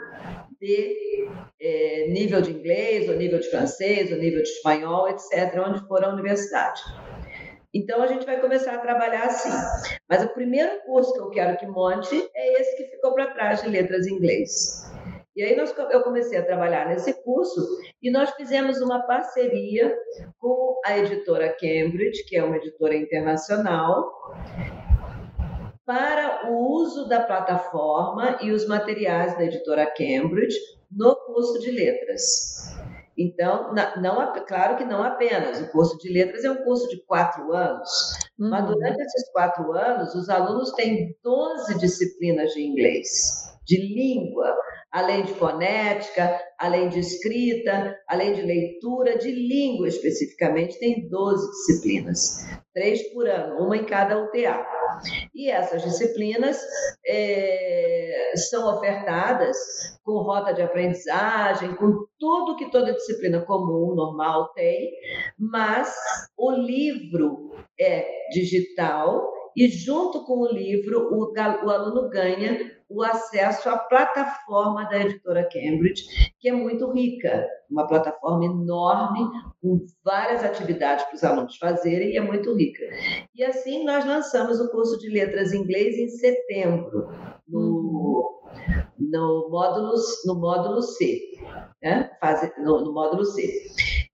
de 0.62 1.28
é, 1.60 2.06
nível 2.08 2.40
de 2.40 2.52
inglês, 2.52 3.08
ou 3.08 3.16
nível 3.16 3.40
de 3.40 3.50
francês, 3.50 4.12
ou 4.12 4.18
nível 4.18 4.42
de 4.42 4.48
espanhol, 4.48 5.08
etc., 5.08 5.60
onde 5.66 5.86
for 5.88 6.04
a 6.04 6.08
universidade. 6.08 6.80
Então, 7.74 8.02
a 8.02 8.06
gente 8.06 8.24
vai 8.24 8.40
começar 8.40 8.74
a 8.74 8.78
trabalhar 8.78 9.24
assim. 9.24 9.50
Mas 10.08 10.22
o 10.22 10.28
primeiro 10.28 10.80
curso 10.82 11.12
que 11.12 11.20
eu 11.20 11.30
quero 11.30 11.58
que 11.58 11.66
monte 11.66 12.14
é 12.34 12.60
esse 12.60 12.76
que 12.76 12.84
ficou 12.84 13.12
para 13.14 13.32
trás 13.32 13.62
de 13.62 13.68
letras 13.68 14.06
em 14.06 14.14
inglês. 14.14 14.88
E 15.34 15.42
aí 15.42 15.56
nós, 15.56 15.74
eu 15.90 16.02
comecei 16.02 16.38
a 16.38 16.44
trabalhar 16.44 16.86
nesse 16.86 17.14
curso 17.24 17.60
e 18.02 18.10
nós 18.10 18.30
fizemos 18.32 18.82
uma 18.82 19.00
parceria 19.06 19.96
com 20.38 20.78
a 20.84 20.98
editora 20.98 21.48
Cambridge, 21.58 22.24
que 22.28 22.36
é 22.36 22.44
uma 22.44 22.58
editora 22.58 22.94
internacional, 22.94 24.12
para 25.84 26.50
o 26.50 26.72
uso 26.72 27.08
da 27.08 27.20
plataforma 27.20 28.38
e 28.40 28.50
os 28.50 28.66
materiais 28.66 29.36
da 29.36 29.44
editora 29.44 29.86
Cambridge 29.86 30.56
no 30.90 31.16
curso 31.16 31.58
de 31.58 31.70
letras. 31.70 32.72
Então, 33.16 33.74
não, 33.74 34.32
claro 34.46 34.76
que 34.76 34.84
não 34.84 35.02
apenas. 35.02 35.60
O 35.60 35.70
curso 35.70 35.98
de 35.98 36.10
letras 36.10 36.44
é 36.44 36.50
um 36.50 36.64
curso 36.64 36.88
de 36.88 37.02
quatro 37.04 37.52
anos, 37.52 37.90
uhum. 38.38 38.48
mas 38.48 38.66
durante 38.66 39.02
esses 39.02 39.30
quatro 39.32 39.72
anos, 39.72 40.14
os 40.14 40.28
alunos 40.28 40.72
têm 40.72 41.16
12 41.22 41.78
disciplinas 41.78 42.52
de 42.52 42.62
inglês, 42.62 43.54
de 43.66 43.76
língua, 43.76 44.56
além 44.92 45.24
de 45.24 45.32
fonética, 45.34 46.38
além 46.58 46.90
de 46.90 47.00
escrita, 47.00 47.96
além 48.06 48.34
de 48.34 48.42
leitura, 48.42 49.16
de 49.16 49.32
língua 49.32 49.88
especificamente, 49.88 50.78
tem 50.78 51.08
12 51.08 51.50
disciplinas, 51.50 52.46
três 52.74 53.02
por 53.12 53.26
ano, 53.26 53.64
uma 53.64 53.76
em 53.76 53.84
cada 53.84 54.22
UTA. 54.22 54.64
E 55.34 55.50
essas 55.50 55.82
disciplinas 55.82 56.60
é, 57.06 58.32
são 58.50 58.76
ofertadas 58.76 59.56
com 60.04 60.22
rota 60.22 60.52
de 60.52 60.60
aprendizagem, 60.60 61.74
com 61.76 62.04
tudo 62.18 62.56
que 62.56 62.70
toda 62.70 62.92
disciplina 62.92 63.40
comum, 63.40 63.94
normal 63.94 64.52
tem, 64.52 64.92
mas 65.38 65.94
o 66.36 66.52
livro 66.52 67.50
é 67.80 68.06
digital 68.30 69.41
e 69.56 69.68
junto 69.68 70.24
com 70.24 70.38
o 70.38 70.52
livro, 70.52 71.08
o, 71.12 71.32
o 71.32 71.70
aluno 71.70 72.08
ganha 72.08 72.72
o 72.88 73.02
acesso 73.02 73.68
à 73.70 73.78
plataforma 73.78 74.84
da 74.84 75.00
editora 75.00 75.48
Cambridge, 75.50 76.04
que 76.38 76.48
é 76.48 76.52
muito 76.52 76.90
rica, 76.92 77.48
uma 77.70 77.86
plataforma 77.86 78.44
enorme, 78.44 79.20
com 79.62 79.84
várias 80.04 80.44
atividades 80.44 81.04
para 81.06 81.14
os 81.14 81.24
alunos 81.24 81.56
fazerem, 81.56 82.10
e 82.10 82.16
é 82.18 82.20
muito 82.20 82.54
rica. 82.54 82.84
E 83.34 83.42
assim 83.42 83.84
nós 83.84 84.04
lançamos 84.04 84.60
o 84.60 84.70
curso 84.70 84.98
de 84.98 85.08
letras 85.08 85.52
em 85.52 85.62
inglês 85.62 85.96
em 85.96 86.08
setembro, 86.08 87.08
no, 87.48 88.42
no, 88.98 89.48
módulo, 89.50 89.94
no 90.26 90.34
módulo 90.34 90.82
C, 90.82 91.18
né? 91.82 92.10
Fase, 92.20 92.52
no, 92.58 92.84
no 92.84 92.92
módulo 92.92 93.24
C. 93.24 93.50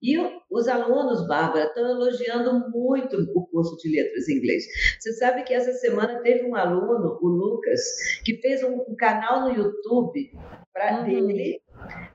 E 0.02 0.16
os 0.50 0.68
alunos, 0.68 1.26
Bárbara, 1.26 1.64
estão 1.64 1.88
elogiando 1.88 2.70
muito 2.70 3.16
o 3.34 3.46
curso 3.48 3.76
de 3.78 3.90
letras 3.90 4.28
em 4.28 4.36
inglês. 4.36 4.64
Você 4.98 5.12
sabe 5.14 5.42
que 5.42 5.52
essa 5.52 5.72
semana 5.72 6.20
teve 6.22 6.48
um 6.48 6.54
aluno, 6.54 7.18
o 7.20 7.26
Lucas, 7.26 7.80
que 8.24 8.36
fez 8.36 8.62
um, 8.62 8.84
um 8.88 8.96
canal 8.96 9.42
no 9.42 9.56
YouTube 9.56 10.30
para 10.72 10.98
uhum. 10.98 11.04
dele, 11.04 11.60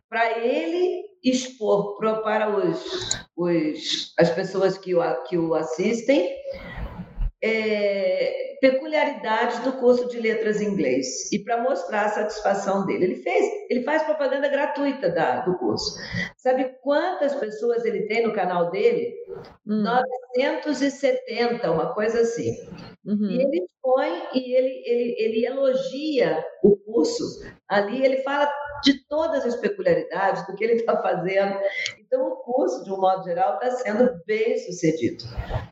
para 0.09 0.39
ele 0.39 1.03
expor 1.23 1.97
pro, 1.97 2.21
para 2.21 2.55
os, 2.55 3.25
os, 3.35 4.13
as 4.17 4.29
pessoas 4.29 4.77
que 4.77 4.95
o, 4.95 5.23
que 5.23 5.37
o 5.37 5.53
assistem 5.53 6.29
é, 7.43 8.55
peculiaridades 8.61 9.59
do 9.59 9.73
curso 9.73 10.07
de 10.07 10.17
letras 10.17 10.61
em 10.61 10.69
inglês 10.69 11.29
e 11.33 11.39
para 11.39 11.61
mostrar 11.61 12.05
a 12.05 12.09
satisfação 12.09 12.85
dele. 12.85 13.03
Ele 13.03 13.15
fez, 13.17 13.45
ele 13.73 13.83
faz 13.83 14.03
propaganda 14.03 14.47
gratuita 14.47 15.09
da, 15.09 15.41
do 15.41 15.57
curso. 15.57 15.97
Sabe 16.37 16.75
quantas 16.81 17.33
pessoas 17.35 17.83
ele 17.83 18.03
tem 18.03 18.25
no 18.25 18.33
canal 18.33 18.69
dele? 18.69 19.13
Hum. 19.67 19.83
970, 19.83 21.71
uma 21.71 21.93
coisa 21.93 22.21
assim. 22.21 22.55
Uhum. 23.05 23.29
E 23.29 23.41
ele 23.41 23.65
põe 23.81 24.27
e 24.33 24.55
ele, 24.55 24.83
ele, 24.85 25.15
ele 25.19 25.45
elogia 25.45 26.45
o 26.63 26.77
curso. 26.77 27.23
Ali 27.67 28.03
ele 28.03 28.17
fala 28.23 28.49
de 28.83 29.05
todas 29.07 29.45
as 29.45 29.55
peculiaridades 29.55 30.45
do 30.45 30.55
que 30.55 30.63
ele 30.63 30.73
está 30.73 31.01
fazendo. 31.01 31.57
Então, 31.99 32.27
o 32.27 32.35
curso, 32.37 32.83
de 32.83 32.91
um 32.91 32.97
modo 32.97 33.23
geral, 33.23 33.55
está 33.55 33.71
sendo 33.71 34.11
bem 34.25 34.57
sucedido. 34.59 35.23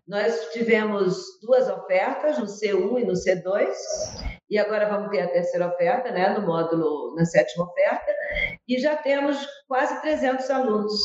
Nós 0.07 0.49
tivemos 0.51 1.39
duas 1.41 1.69
ofertas, 1.69 2.37
no 2.37 2.45
C1 2.45 3.01
e 3.01 3.05
no 3.05 3.13
C2, 3.13 3.69
e 4.51 4.57
agora 4.57 4.89
vamos 4.89 5.09
ter 5.09 5.21
a 5.21 5.29
terceira 5.29 5.69
oferta, 5.69 6.11
né, 6.11 6.37
no 6.37 6.45
módulo, 6.45 7.15
na 7.15 7.23
sétima 7.23 7.63
oferta, 7.63 8.13
e 8.67 8.77
já 8.77 8.97
temos 8.97 9.37
quase 9.65 10.01
300 10.01 10.49
alunos, 10.49 10.99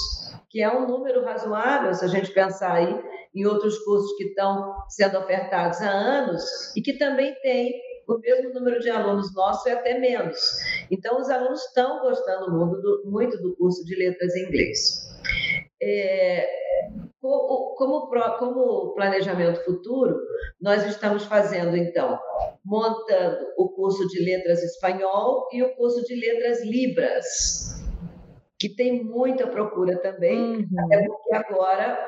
que 0.51 0.61
é 0.61 0.69
um 0.69 0.89
número 0.89 1.25
razoável, 1.25 1.95
se 1.95 2.05
a 2.05 2.09
gente 2.09 2.33
pensar 2.33 2.73
aí 2.73 3.01
em 3.33 3.47
outros 3.47 3.79
cursos 3.85 4.17
que 4.17 4.25
estão 4.25 4.75
sendo 4.89 5.19
ofertados 5.19 5.81
há 5.81 5.89
anos 5.89 6.43
e 6.77 6.83
que 6.83 6.99
também 6.99 7.37
tem 7.41 7.73
o 8.09 8.19
mesmo 8.19 8.53
número 8.53 8.81
de 8.81 8.91
alunos 8.91 9.33
nossos 9.33 9.65
e 9.67 9.71
até 9.71 9.97
menos. 9.97 10.39
Então, 10.91 11.21
os 11.21 11.31
alunos 11.31 11.63
estão 11.67 12.01
gostando 12.01 12.51
muito 12.51 12.81
do, 12.81 13.03
muito 13.07 13.41
do 13.41 13.55
curso 13.55 13.85
de 13.85 13.95
letras 13.95 14.35
em 14.35 14.47
inglês. 14.47 15.07
É, 15.81 16.49
como, 17.21 18.17
como 18.39 18.95
planejamento 18.95 19.65
futuro, 19.65 20.19
nós 20.61 20.85
estamos 20.87 21.25
fazendo, 21.25 21.77
então, 21.77 22.19
montando 22.67 23.47
o 23.57 23.69
curso 23.69 24.07
de 24.09 24.23
letras 24.23 24.63
espanhol 24.63 25.47
e 25.53 25.63
o 25.63 25.75
curso 25.77 26.05
de 26.05 26.17
letras 26.17 26.65
libras 26.65 27.87
que 28.59 28.75
tem 28.75 29.05
muita 29.05 29.47
procura 29.47 29.99
também, 29.99 30.39
uhum. 30.39 30.67
até 30.81 31.07
porque 31.07 31.35
agora 31.35 31.99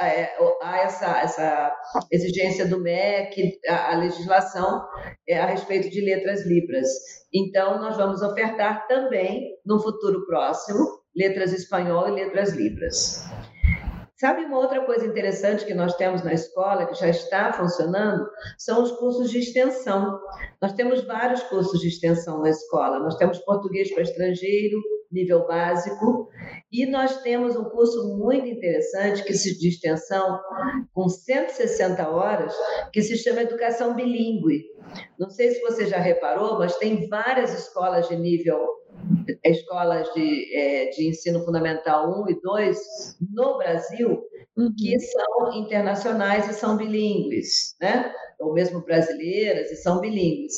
é, 0.00 0.30
há 0.62 0.78
essa, 0.78 1.20
essa 1.20 1.76
exigência 2.10 2.66
do 2.66 2.80
MEC, 2.80 3.60
a, 3.68 3.92
a 3.92 3.96
legislação 3.98 4.82
é, 5.28 5.38
a 5.38 5.46
respeito 5.46 5.90
de 5.90 6.00
letras 6.00 6.46
libras. 6.46 6.88
Então, 7.32 7.78
nós 7.78 7.96
vamos 7.96 8.22
ofertar 8.22 8.86
também, 8.88 9.58
no 9.64 9.78
futuro 9.78 10.24
próximo, 10.26 11.00
letras 11.14 11.52
espanhol 11.52 12.08
e 12.08 12.12
letras 12.12 12.54
libras. 12.54 13.22
Sabe 14.20 14.44
uma 14.44 14.58
outra 14.58 14.84
coisa 14.84 15.06
interessante 15.06 15.64
que 15.64 15.72
nós 15.72 15.96
temos 15.96 16.22
na 16.22 16.34
escola, 16.34 16.84
que 16.84 16.92
já 16.92 17.08
está 17.08 17.54
funcionando, 17.54 18.28
são 18.58 18.82
os 18.82 18.92
cursos 18.92 19.30
de 19.30 19.38
extensão. 19.38 20.20
Nós 20.60 20.74
temos 20.74 21.02
vários 21.06 21.42
cursos 21.44 21.80
de 21.80 21.88
extensão 21.88 22.42
na 22.42 22.50
escola. 22.50 22.98
Nós 22.98 23.16
temos 23.16 23.38
português 23.38 23.90
para 23.94 24.02
estrangeiro, 24.02 24.78
nível 25.10 25.46
básico, 25.46 26.28
e 26.70 26.86
nós 26.86 27.22
temos 27.22 27.56
um 27.56 27.64
curso 27.64 28.16
muito 28.16 28.46
interessante 28.46 29.24
que 29.24 29.34
se 29.34 29.58
de 29.58 29.68
extensão 29.68 30.40
com 30.92 31.08
160 31.08 32.08
horas, 32.08 32.54
que 32.92 33.02
se 33.02 33.16
chama 33.16 33.42
Educação 33.42 33.94
Bilíngue. 33.94 34.64
Não 35.18 35.30
sei 35.30 35.50
se 35.50 35.60
você 35.60 35.86
já 35.86 35.98
reparou, 35.98 36.58
mas 36.58 36.76
tem 36.76 37.08
várias 37.08 37.52
escolas 37.52 38.08
de 38.08 38.16
nível 38.16 38.58
escolas 39.44 40.12
de, 40.12 40.54
é, 40.54 40.90
de 40.90 41.08
ensino 41.08 41.44
fundamental 41.44 42.22
1 42.24 42.30
e 42.30 42.40
2 42.40 42.78
no 43.32 43.56
Brasil 43.56 44.22
uhum. 44.56 44.74
que 44.76 44.98
são 44.98 45.54
internacionais 45.54 46.48
e 46.48 46.54
são 46.54 46.76
bilíngues, 46.76 47.76
né? 47.80 48.12
Ou 48.40 48.54
mesmo 48.54 48.82
brasileiras 48.84 49.70
e 49.70 49.76
são 49.76 50.00
bilíngues. 50.00 50.54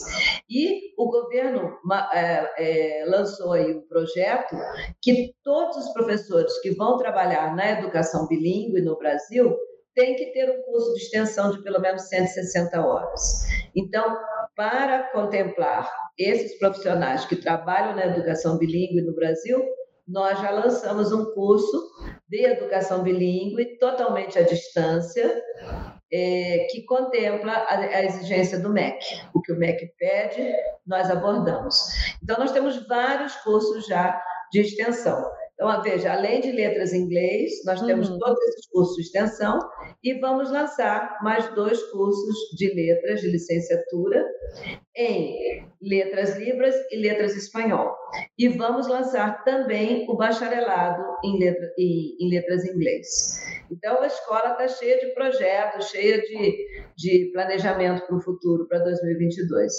E 0.49 0.92
o 0.97 1.11
governo 1.11 1.79
é, 2.14 3.03
é, 3.03 3.05
lançou 3.07 3.53
aí 3.53 3.75
um 3.75 3.83
projeto 3.83 4.57
que 5.01 5.35
todos 5.42 5.77
os 5.77 5.92
professores 5.92 6.59
que 6.61 6.71
vão 6.71 6.97
trabalhar 6.97 7.55
na 7.57 7.73
educação 7.73 8.27
bilíngue 8.29 8.81
no 8.81 8.97
Brasil 8.97 9.57
têm 9.95 10.16
que 10.16 10.27
ter 10.33 10.51
um 10.51 10.62
curso 10.62 10.95
de 10.95 11.01
extensão 11.01 11.51
de 11.51 11.62
pelo 11.62 11.81
menos 11.81 12.09
160 12.09 12.81
horas. 12.81 13.21
Então, 13.75 14.16
para 14.57 15.11
contemplar 15.12 15.90
esses 16.18 16.59
profissionais 16.59 17.25
que 17.25 17.37
trabalham 17.37 17.97
na 17.97 18.07
educação 18.07 18.59
bilíngue 18.59 19.03
no 19.03 19.14
Brasil, 19.14 19.62
nós 20.07 20.38
já 20.40 20.51
lançamos 20.51 21.12
um 21.12 21.33
curso 21.33 21.90
de 22.29 22.45
educação 22.45 23.03
bilíngue 23.03 23.79
totalmente 23.79 24.38
à 24.38 24.42
distância, 24.42 25.42
é, 26.12 26.66
que 26.70 26.85
contempla 26.85 27.53
a, 27.53 27.79
a, 27.79 28.05
exigência 28.05 28.59
do 28.59 28.68
MEC. 28.68 28.98
O 29.35 29.40
que 29.40 29.53
o 29.53 29.59
MEC 29.59 29.92
pede, 29.98 30.53
nós 30.87 31.11
abordamos. 31.11 31.77
Então, 32.22 32.38
nós 32.38 32.53
temos 32.53 32.87
vários 32.87 33.35
cursos 33.37 33.87
já 33.87 34.20
de 34.53 34.61
extensão. 34.61 35.25
Então, 35.55 35.83
veja, 35.83 36.12
além 36.12 36.40
de 36.40 36.51
letras 36.51 36.92
em 36.92 37.03
inglês, 37.03 37.64
nós 37.64 37.81
temos 37.83 38.11
uhum. 38.11 38.18
todos 38.18 38.42
esses 38.48 38.66
cursos 38.68 38.96
de 38.96 39.03
extensão 39.03 39.59
e 40.03 40.14
vamos 40.14 40.51
lançar 40.51 41.18
mais 41.22 41.55
dois 41.55 41.81
cursos 41.90 42.37
de 42.57 42.75
letras 42.75 43.20
de 43.20 43.29
licenciatura 43.29 44.27
em 44.96 45.66
letras 45.81 46.37
libras 46.37 46.75
e 46.90 46.96
letras 46.96 47.37
espanhol. 47.37 48.02
E 48.38 48.48
vamos 48.48 48.88
lançar 48.88 49.42
também 49.44 50.07
o 50.09 50.16
bacharelado 50.16 51.03
em, 51.25 51.38
letra, 51.38 51.72
em, 51.79 52.16
em 52.20 52.31
letras 52.31 52.64
em 52.64 52.75
inglês. 52.75 53.40
Então, 53.70 54.03
a 54.03 54.07
escola 54.07 54.53
está 54.53 54.68
cheia 54.68 54.98
de 55.01 55.14
projetos, 55.14 55.88
cheia 55.88 56.20
de, 56.20 56.85
de 56.96 57.31
planejamento 57.33 58.07
para 58.07 58.16
o 58.16 58.22
futuro, 58.22 58.66
para 58.68 58.81
2022. 58.81 59.72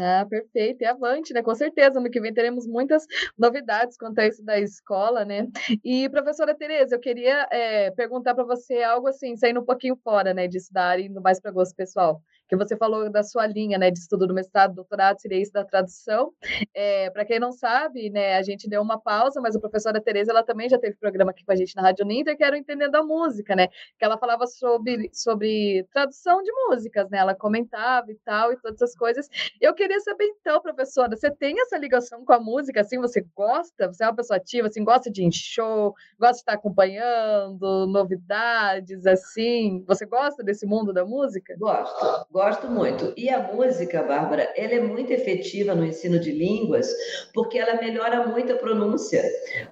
Ah, 0.00 0.26
perfeito. 0.28 0.82
E 0.82 0.86
avante, 0.86 1.32
né? 1.32 1.42
Com 1.42 1.54
certeza, 1.54 1.98
no 2.00 2.10
que 2.10 2.20
vem 2.20 2.32
teremos 2.32 2.66
muitas 2.66 3.04
novidades 3.36 3.96
quanto 3.96 4.18
a 4.20 4.26
isso 4.26 4.44
da 4.44 4.58
escola, 4.60 5.24
né? 5.24 5.48
E, 5.84 6.08
professora 6.08 6.54
Tereza, 6.54 6.94
eu 6.94 7.00
queria 7.00 7.48
é, 7.50 7.90
perguntar 7.90 8.34
para 8.34 8.44
você 8.44 8.82
algo 8.82 9.08
assim, 9.08 9.36
saindo 9.36 9.60
um 9.60 9.64
pouquinho 9.64 9.96
fora, 9.96 10.32
né, 10.32 10.46
disso 10.46 10.72
da 10.72 10.84
área, 10.84 11.02
indo 11.02 11.20
mais 11.20 11.40
para 11.40 11.50
gosto 11.50 11.74
pessoal 11.74 12.22
que 12.48 12.56
você 12.56 12.76
falou 12.76 13.10
da 13.10 13.22
sua 13.22 13.46
linha 13.46 13.78
né, 13.78 13.90
de 13.90 13.98
estudo 13.98 14.26
do 14.26 14.32
mestrado, 14.32 14.74
doutorado, 14.74 15.18
isso 15.30 15.52
da 15.52 15.64
tradução. 15.64 16.32
É, 16.74 17.10
Para 17.10 17.24
quem 17.24 17.38
não 17.38 17.52
sabe, 17.52 18.08
né, 18.10 18.36
a 18.36 18.42
gente 18.42 18.68
deu 18.68 18.80
uma 18.80 18.98
pausa, 18.98 19.40
mas 19.40 19.54
a 19.54 19.60
professora 19.60 20.00
Tereza 20.00 20.30
ela 20.30 20.42
também 20.42 20.68
já 20.68 20.78
teve 20.78 20.96
programa 20.96 21.30
aqui 21.30 21.44
com 21.44 21.52
a 21.52 21.56
gente 21.56 21.76
na 21.76 21.82
Rádio 21.82 22.06
Ninter, 22.06 22.36
que 22.36 22.42
era 22.42 22.56
o 22.56 22.58
Entendendo 22.58 22.94
a 22.94 23.02
Música, 23.02 23.54
né? 23.54 23.68
Que 23.98 24.04
ela 24.04 24.16
falava 24.16 24.46
sobre, 24.46 25.10
sobre 25.12 25.86
tradução 25.92 26.42
de 26.42 26.50
músicas, 26.52 27.10
né? 27.10 27.18
Ela 27.18 27.34
comentava 27.34 28.10
e 28.10 28.16
tal, 28.24 28.52
e 28.52 28.56
todas 28.56 28.80
essas 28.80 28.96
coisas. 28.96 29.28
Eu 29.60 29.74
queria 29.74 30.00
saber, 30.00 30.24
então, 30.24 30.60
professora, 30.62 31.16
você 31.16 31.30
tem 31.30 31.60
essa 31.60 31.76
ligação 31.76 32.24
com 32.24 32.32
a 32.32 32.40
música, 32.40 32.80
assim, 32.80 32.98
você 32.98 33.24
gosta? 33.34 33.88
Você 33.88 34.04
é 34.04 34.06
uma 34.06 34.16
pessoa 34.16 34.38
ativa, 34.38 34.68
assim, 34.68 34.84
gosta 34.84 35.10
de 35.10 35.22
ir 35.22 35.26
em 35.26 35.32
show, 35.32 35.94
gosta 36.18 36.34
de 36.34 36.40
estar 36.40 36.54
acompanhando 36.54 37.86
novidades, 37.86 39.06
assim? 39.06 39.84
Você 39.86 40.06
gosta 40.06 40.42
desse 40.42 40.66
mundo 40.66 40.92
da 40.92 41.04
música? 41.04 41.54
Gosto 41.58 42.28
Gosto 42.38 42.68
muito. 42.68 43.12
E 43.16 43.28
a 43.28 43.52
música, 43.52 44.00
Bárbara, 44.00 44.52
ela 44.56 44.74
é 44.74 44.80
muito 44.80 45.12
efetiva 45.12 45.74
no 45.74 45.84
ensino 45.84 46.20
de 46.20 46.30
línguas, 46.30 46.88
porque 47.34 47.58
ela 47.58 47.82
melhora 47.82 48.28
muito 48.28 48.52
a 48.52 48.56
pronúncia. 48.56 49.24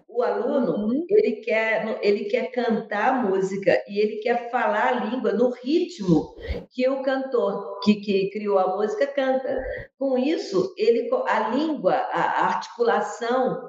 O 0.08 0.20
aluno, 0.20 0.72
uhum. 0.72 1.06
ele 1.08 1.36
quer, 1.42 2.00
ele 2.02 2.24
quer 2.24 2.50
cantar 2.50 3.10
a 3.10 3.22
música 3.22 3.80
e 3.86 4.00
ele 4.00 4.16
quer 4.16 4.50
falar 4.50 4.88
a 4.88 5.04
língua 5.04 5.30
no 5.30 5.50
ritmo 5.50 6.34
que 6.72 6.88
o 6.88 7.02
cantor 7.02 7.78
que, 7.84 8.00
que 8.00 8.30
criou 8.30 8.58
a 8.58 8.76
música 8.76 9.06
canta. 9.06 9.62
Com 9.96 10.18
isso, 10.18 10.74
ele, 10.76 11.08
a 11.28 11.50
língua, 11.50 11.94
a 11.94 12.46
articulação 12.46 13.62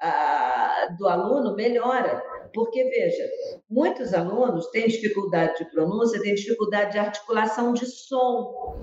a, 0.00 0.88
do 0.98 1.06
aluno 1.06 1.54
melhora 1.54 2.20
Porque, 2.52 2.84
veja, 2.84 3.30
muitos 3.68 4.12
alunos 4.12 4.66
têm 4.70 4.88
dificuldade 4.88 5.58
de 5.58 5.70
pronúncia, 5.70 6.20
têm 6.20 6.34
dificuldade 6.34 6.92
de 6.92 6.98
articulação 6.98 7.72
de 7.72 7.86
som 7.86 8.78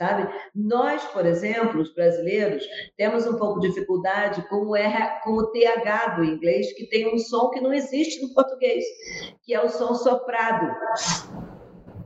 sabe? 0.00 0.32
Nós, 0.54 1.04
por 1.08 1.26
exemplo, 1.26 1.78
os 1.78 1.92
brasileiros, 1.92 2.66
temos 2.96 3.26
um 3.26 3.36
pouco 3.36 3.60
de 3.60 3.68
dificuldade 3.68 4.42
com 4.48 4.66
o, 4.68 4.74
R, 4.74 5.20
com 5.22 5.32
o 5.32 5.46
TH 5.52 6.16
do 6.16 6.24
inglês, 6.24 6.72
que 6.72 6.86
tem 6.86 7.14
um 7.14 7.18
som 7.18 7.50
que 7.50 7.60
não 7.60 7.70
existe 7.70 8.22
no 8.22 8.32
português, 8.32 8.82
que 9.42 9.52
é 9.52 9.62
o 9.62 9.68
som 9.68 9.94
soprado. 9.94 10.74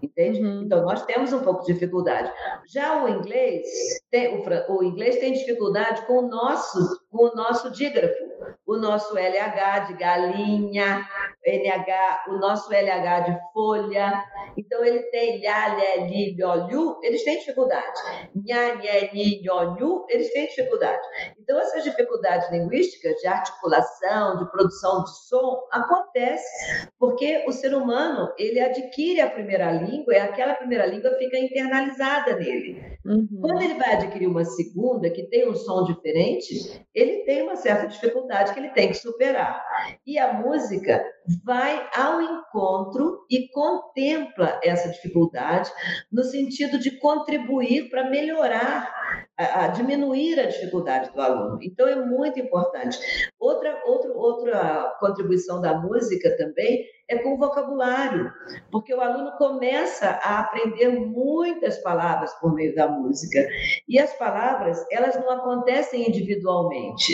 Entende? 0.02 0.42
Uhum. 0.42 0.62
Então, 0.64 0.82
nós 0.82 1.04
temos 1.06 1.32
um 1.32 1.40
pouco 1.40 1.64
de 1.64 1.72
dificuldade. 1.72 2.32
Já 2.66 3.04
o 3.04 3.08
inglês, 3.08 3.64
tem, 4.10 4.36
o, 4.36 4.76
o 4.76 4.82
inglês 4.82 5.16
tem 5.18 5.32
dificuldade 5.32 6.04
com 6.06 6.18
o 6.18 6.28
nosso, 6.28 7.00
com 7.10 7.26
o 7.26 7.34
nosso 7.34 7.70
dígrafo, 7.70 8.33
o 8.66 8.76
nosso 8.76 9.16
LH 9.16 9.86
de 9.88 9.94
galinha, 9.94 11.06
NH, 11.46 12.24
o 12.28 12.38
nosso 12.38 12.72
LH 12.72 13.20
de 13.20 13.38
folha. 13.52 14.24
Então, 14.56 14.84
ele 14.84 15.00
tem 15.10 15.42
lha, 15.42 15.74
lé, 15.74 15.96
li, 16.06 16.34
lho, 16.36 16.98
eles 17.02 17.22
têm 17.24 17.38
dificuldade. 17.38 18.00
Nha, 18.34 18.76
nhé, 18.76 19.10
ni, 19.12 19.42
nho, 19.42 20.06
eles 20.08 20.32
têm 20.32 20.46
dificuldade. 20.46 21.02
Então, 21.38 21.58
essas 21.58 21.84
dificuldades 21.84 22.50
linguísticas 22.50 23.14
de 23.16 23.26
articulação, 23.26 24.38
de 24.38 24.50
produção 24.50 25.04
de 25.04 25.10
som, 25.28 25.66
acontece 25.70 26.88
porque 26.98 27.44
o 27.46 27.52
ser 27.52 27.74
humano, 27.74 28.32
ele 28.38 28.60
adquire 28.60 29.20
a 29.20 29.30
primeira 29.30 29.70
língua 29.72 30.14
e 30.14 30.18
aquela 30.18 30.54
primeira 30.54 30.86
língua 30.86 31.14
fica 31.18 31.36
internalizada 31.36 32.36
nele. 32.36 32.93
Uhum. 33.04 33.28
Quando 33.40 33.62
ele 33.62 33.74
vai 33.74 33.94
adquirir 33.94 34.26
uma 34.26 34.44
segunda, 34.44 35.10
que 35.10 35.24
tem 35.24 35.48
um 35.48 35.54
som 35.54 35.84
diferente, 35.84 36.82
ele 36.94 37.24
tem 37.24 37.42
uma 37.42 37.56
certa 37.56 37.86
dificuldade 37.86 38.54
que 38.54 38.60
ele 38.60 38.70
tem 38.70 38.88
que 38.88 38.94
superar. 38.94 39.62
E 40.06 40.18
a 40.18 40.32
música 40.32 41.04
vai 41.44 41.86
ao 41.94 42.22
encontro 42.22 43.26
e 43.30 43.48
contempla 43.50 44.58
essa 44.62 44.88
dificuldade 44.88 45.70
no 46.10 46.24
sentido 46.24 46.78
de 46.78 46.98
contribuir 46.98 47.90
para 47.90 48.08
melhorar, 48.08 48.90
a, 49.36 49.64
a, 49.64 49.68
diminuir 49.68 50.38
a 50.38 50.46
dificuldade 50.46 51.12
do 51.12 51.20
aluno. 51.20 51.58
Então 51.62 51.88
é 51.88 51.96
muito 51.96 52.38
importante. 52.38 52.98
Outra, 53.38 53.82
outra, 53.84 54.12
outra 54.12 54.96
contribuição 55.00 55.60
da 55.60 55.74
música 55.74 56.36
também 56.36 56.84
é 57.08 57.18
com 57.18 57.34
o 57.34 57.38
vocabulário, 57.38 58.32
porque 58.70 58.94
o 58.94 59.00
aluno 59.00 59.32
começa 59.36 60.18
a 60.22 60.40
aprender 60.40 60.88
muitas 60.88 61.78
palavras 61.78 62.32
por 62.34 62.54
meio 62.54 62.74
da 62.74 62.88
música. 62.88 63.46
E 63.88 63.98
as 63.98 64.12
palavras, 64.14 64.84
elas 64.90 65.14
não 65.16 65.30
acontecem 65.30 66.08
individualmente. 66.08 67.12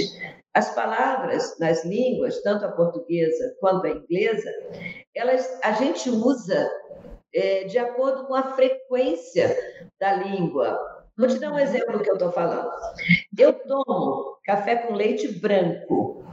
As 0.54 0.74
palavras 0.74 1.58
nas 1.58 1.84
línguas, 1.84 2.42
tanto 2.42 2.64
a 2.64 2.72
portuguesa 2.72 3.56
quanto 3.60 3.86
a 3.86 3.90
inglesa, 3.90 4.50
elas 5.14 5.60
a 5.62 5.72
gente 5.72 6.10
usa 6.10 6.70
é, 7.32 7.64
de 7.64 7.78
acordo 7.78 8.26
com 8.26 8.34
a 8.34 8.52
frequência 8.54 9.56
da 9.98 10.14
língua. 10.14 10.99
Vou 11.16 11.28
te 11.28 11.38
dar 11.38 11.52
um 11.52 11.58
exemplo 11.58 11.98
do 11.98 12.02
que 12.02 12.10
eu 12.10 12.14
estou 12.14 12.32
falando. 12.32 12.70
Eu 13.38 13.52
tomo 13.52 14.38
café 14.44 14.76
com 14.76 14.94
leite 14.94 15.28
branco. 15.28 16.24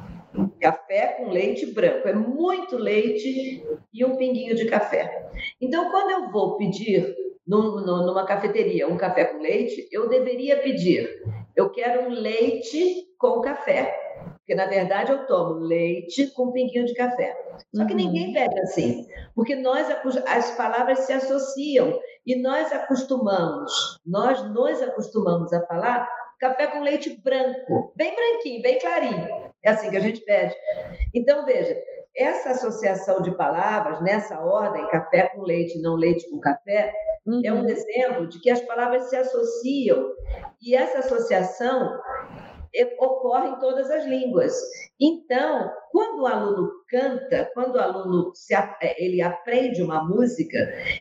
Café 0.59 1.15
com 1.17 1.29
leite 1.29 1.65
branco. 1.67 2.07
É 2.07 2.13
muito 2.13 2.77
leite 2.77 3.65
e 3.93 4.05
um 4.05 4.15
pinguinho 4.15 4.55
de 4.55 4.65
café. 4.65 5.29
Então, 5.59 5.89
quando 5.91 6.11
eu 6.11 6.31
vou 6.31 6.57
pedir 6.57 7.15
num, 7.45 7.81
numa 7.81 8.25
cafeteria 8.25 8.87
um 8.87 8.97
café 8.97 9.25
com 9.25 9.39
leite, 9.39 9.87
eu 9.91 10.09
deveria 10.09 10.57
pedir: 10.61 11.23
eu 11.55 11.69
quero 11.69 12.09
um 12.09 12.09
leite 12.09 13.07
com 13.17 13.41
café. 13.41 14.06
Porque, 14.47 14.55
na 14.55 14.65
verdade, 14.65 15.11
eu 15.11 15.27
tomo 15.27 15.55
leite 15.59 16.27
com 16.27 16.45
um 16.45 16.51
pinguinho 16.53 16.85
de 16.85 16.93
café. 16.93 17.35
Só 17.75 17.85
que 17.85 17.91
uhum. 17.91 17.97
ninguém 17.97 18.31
bebe 18.31 18.57
assim, 18.61 19.05
porque 19.35 19.57
nós 19.57 19.89
as 20.25 20.51
palavras 20.51 20.99
se 20.99 21.11
associam 21.11 21.99
e 22.25 22.41
nós 22.41 22.71
acostumamos, 22.71 23.99
nós 24.05 24.41
nos 24.53 24.81
acostumamos 24.81 25.51
a 25.51 25.65
falar 25.65 26.07
café 26.39 26.67
com 26.67 26.79
leite 26.79 27.19
branco, 27.21 27.91
bem 27.93 28.15
branquinho, 28.15 28.61
bem 28.61 28.79
clarinho. 28.79 29.51
É 29.61 29.71
assim 29.71 29.89
que 29.89 29.97
a 29.97 30.01
gente 30.01 30.21
pede. 30.21 30.55
Então, 31.13 31.45
veja, 31.45 31.77
essa 32.15 32.51
associação 32.51 33.21
de 33.21 33.31
palavras, 33.31 34.01
nessa 34.01 34.39
ordem, 34.39 34.87
café 34.87 35.27
com 35.27 35.41
leite, 35.41 35.81
não 35.81 35.95
leite 35.95 36.29
com 36.29 36.39
café, 36.39 36.93
uhum. 37.25 37.41
é 37.43 37.51
um 37.51 37.63
uhum. 37.63 37.69
exemplo 37.69 38.27
de 38.27 38.39
que 38.39 38.49
as 38.49 38.61
palavras 38.61 39.09
se 39.09 39.15
associam. 39.17 40.09
E 40.61 40.73
essa 40.73 40.99
associação 40.99 41.99
ocorre 42.99 43.49
em 43.49 43.59
todas 43.59 43.89
as 43.89 44.05
línguas. 44.05 44.53
Então, 44.99 45.71
quando 45.91 46.21
o 46.21 46.27
aluno 46.27 46.71
canta, 46.89 47.49
quando 47.53 47.75
o 47.75 47.79
aluno 47.79 48.31
se, 48.33 48.53
é, 48.53 49.03
ele 49.03 49.21
aprende 49.21 49.81
uma 49.81 50.03
música, 50.03 50.57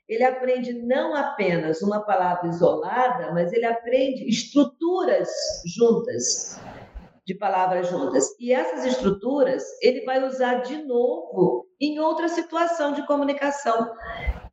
ele 0.09 0.25
aprende 0.25 0.73
não 0.73 1.15
apenas 1.15 1.83
uma 1.83 2.01
palavra 2.01 2.49
isolada, 2.49 3.33
mas 3.33 3.53
ele 3.53 3.65
aprende 3.65 4.29
estruturas 4.29 5.29
juntas, 5.67 6.61
de 7.25 7.35
palavras 7.35 7.89
juntas. 7.89 8.29
E 8.39 8.53
essas 8.53 8.85
estruturas 8.85 9.65
ele 9.83 10.05
vai 10.05 10.25
usar 10.25 10.63
de 10.63 10.83
novo 10.85 11.67
em 11.81 11.99
outra 11.99 12.29
situação 12.29 12.93
de 12.93 13.07
comunicação. 13.07 13.91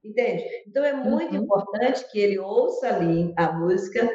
Entende? 0.03 0.43
Então 0.67 0.83
é 0.83 0.91
muito 0.91 1.33
uhum. 1.33 1.43
importante 1.43 2.05
que 2.11 2.19
ele 2.19 2.37
ouça 2.37 2.87
ali 2.87 3.33
a 3.37 3.53
música, 3.53 4.09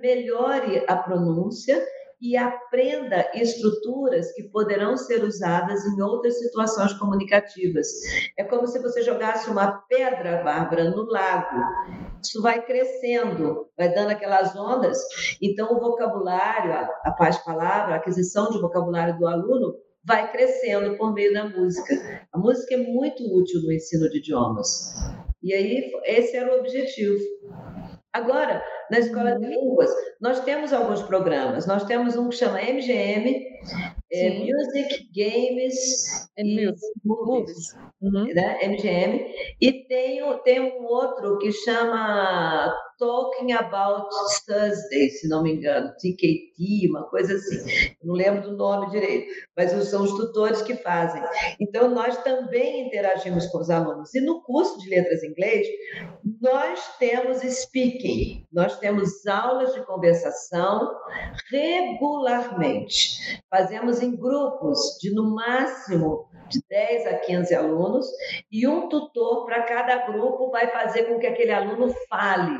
melhore 0.00 0.84
a 0.88 0.96
pronúncia 0.96 1.80
e 2.20 2.36
aprenda 2.36 3.30
estruturas 3.34 4.30
que 4.32 4.42
poderão 4.50 4.96
ser 4.96 5.24
usadas 5.24 5.84
em 5.86 6.02
outras 6.02 6.38
situações 6.38 6.92
comunicativas. 6.94 7.88
É 8.36 8.44
como 8.44 8.66
se 8.66 8.78
você 8.78 9.02
jogasse 9.02 9.48
uma 9.48 9.72
pedra, 9.88 10.42
Bárbara, 10.42 10.90
no 10.90 11.04
lago. 11.04 11.56
Isso 12.22 12.42
vai 12.42 12.62
crescendo, 12.62 13.68
vai 13.76 13.92
dando 13.94 14.10
aquelas 14.10 14.54
ondas. 14.54 14.98
Então, 15.40 15.74
o 15.74 15.80
vocabulário, 15.80 16.90
a, 17.04 17.10
paz 17.12 17.38
palavra, 17.38 17.94
a 17.94 17.96
aquisição 17.96 18.50
de 18.50 18.60
vocabulário 18.60 19.18
do 19.18 19.26
aluno 19.26 19.74
vai 20.04 20.30
crescendo 20.30 20.96
por 20.98 21.14
meio 21.14 21.32
da 21.32 21.48
música. 21.48 21.94
A 22.32 22.38
música 22.38 22.74
é 22.74 22.78
muito 22.78 23.22
útil 23.34 23.62
no 23.62 23.72
ensino 23.72 24.10
de 24.10 24.18
idiomas. 24.18 24.94
E 25.42 25.54
aí, 25.54 25.90
esse 26.04 26.36
era 26.36 26.54
o 26.54 26.58
objetivo. 26.58 27.18
Agora, 28.12 28.62
na 28.90 28.98
escola 28.98 29.38
de 29.38 29.46
línguas, 29.46 29.90
nós 30.20 30.40
temos 30.40 30.72
alguns 30.72 31.02
programas. 31.02 31.66
Nós 31.66 31.84
temos 31.84 32.16
um 32.16 32.28
que 32.28 32.36
chama 32.36 32.60
MGM, 32.60 33.42
é, 34.12 34.30
Music, 34.38 35.08
Games 35.14 36.28
And 36.38 36.42
e 36.44 36.66
Music. 36.66 36.92
Movies, 37.04 37.74
uhum. 38.02 38.24
né? 38.34 38.58
MGM. 38.66 39.24
E 39.60 39.72
tem, 39.86 40.20
tem 40.44 40.60
um 40.60 40.84
outro 40.84 41.38
que 41.38 41.52
chama 41.52 42.74
Talking 42.98 43.52
About 43.52 44.08
Thursday, 44.46 45.08
se 45.10 45.28
não 45.28 45.42
me 45.42 45.54
engano, 45.54 45.92
TKT, 45.92 46.49
uma 46.90 47.04
coisa 47.04 47.34
assim. 47.34 47.94
Não 48.02 48.14
lembro 48.14 48.42
do 48.42 48.56
nome 48.56 48.90
direito, 48.90 49.32
mas 49.56 49.72
são 49.88 50.02
os 50.02 50.12
tutores 50.12 50.62
que 50.62 50.76
fazem. 50.76 51.22
Então, 51.58 51.90
nós 51.90 52.16
também 52.22 52.86
interagimos 52.86 53.46
com 53.46 53.58
os 53.58 53.70
alunos. 53.70 54.14
E 54.14 54.20
no 54.20 54.42
curso 54.42 54.78
de 54.78 54.90
letras 54.90 55.22
em 55.22 55.28
inglês, 55.28 55.66
nós 56.40 56.96
temos 56.98 57.38
speaking, 57.38 58.46
nós 58.52 58.78
temos 58.78 59.26
aulas 59.26 59.72
de 59.74 59.84
conversação 59.86 60.90
regularmente. 61.50 63.40
Fazemos 63.48 64.02
em 64.02 64.16
grupos 64.16 64.98
de 65.00 65.14
no 65.14 65.34
máximo 65.34 66.28
de 66.50 66.62
10 66.68 67.06
a 67.06 67.18
15 67.18 67.54
alunos 67.54 68.06
e 68.50 68.66
um 68.66 68.88
tutor 68.88 69.46
para 69.46 69.62
cada 69.62 70.06
grupo 70.10 70.50
vai 70.50 70.66
fazer 70.68 71.04
com 71.04 71.18
que 71.18 71.26
aquele 71.26 71.52
aluno 71.52 71.94
fale, 72.08 72.58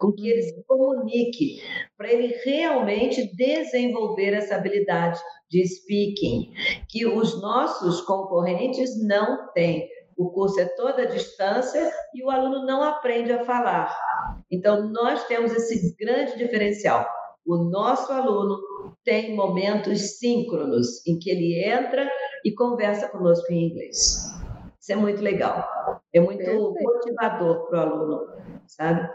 com 0.00 0.12
que 0.12 0.28
ele 0.28 0.42
se 0.42 0.64
comunique, 0.64 1.60
para 1.96 2.10
ele 2.10 2.34
realmente 2.42 3.30
desenvolver 3.36 4.32
essa 4.32 4.56
habilidade 4.56 5.20
de 5.48 5.62
speaking, 5.66 6.52
que 6.88 7.06
os 7.06 7.40
nossos 7.40 8.00
concorrentes 8.00 8.98
não 9.06 9.52
têm. 9.52 9.86
O 10.16 10.30
curso 10.30 10.58
é 10.60 10.64
toda 10.64 11.02
a 11.02 11.06
distância 11.06 11.92
e 12.14 12.24
o 12.24 12.30
aluno 12.30 12.64
não 12.64 12.82
aprende 12.82 13.32
a 13.32 13.44
falar. 13.44 13.94
Então, 14.50 14.90
nós 14.90 15.24
temos 15.26 15.52
esse 15.52 15.94
grande 15.96 16.36
diferencial. 16.36 17.06
O 17.46 17.56
nosso 17.56 18.12
aluno 18.12 18.58
tem 19.04 19.34
momentos 19.34 20.18
síncronos 20.18 21.06
em 21.06 21.18
que 21.18 21.30
ele 21.30 21.62
entra 21.64 22.08
e 22.44 22.52
conversa 22.52 23.08
conosco 23.08 23.52
em 23.52 23.68
inglês. 23.68 24.26
Isso 24.80 24.92
é 24.92 24.96
muito 24.96 25.22
legal, 25.22 25.66
é 26.12 26.20
muito 26.20 26.38
Perfeito. 26.38 26.82
motivador 26.82 27.68
para 27.68 27.78
o 27.78 27.82
aluno, 27.82 28.26
sabe? 28.66 29.08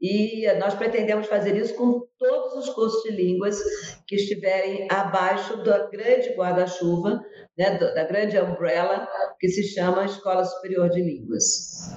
E 0.00 0.46
nós 0.58 0.74
pretendemos 0.74 1.26
fazer 1.26 1.56
isso 1.56 1.74
com 1.74 2.06
todos 2.18 2.54
os 2.54 2.74
cursos 2.74 3.02
de 3.02 3.10
línguas 3.10 3.58
que 4.06 4.16
estiverem 4.16 4.86
abaixo 4.90 5.62
da 5.64 5.88
grande 5.88 6.34
guarda-chuva, 6.34 7.24
né, 7.56 7.78
da 7.78 8.04
grande 8.04 8.38
umbrella 8.38 9.08
que 9.40 9.48
se 9.48 9.62
chama 9.62 10.04
Escola 10.04 10.44
Superior 10.44 10.90
de 10.90 11.00
Línguas. 11.00 11.96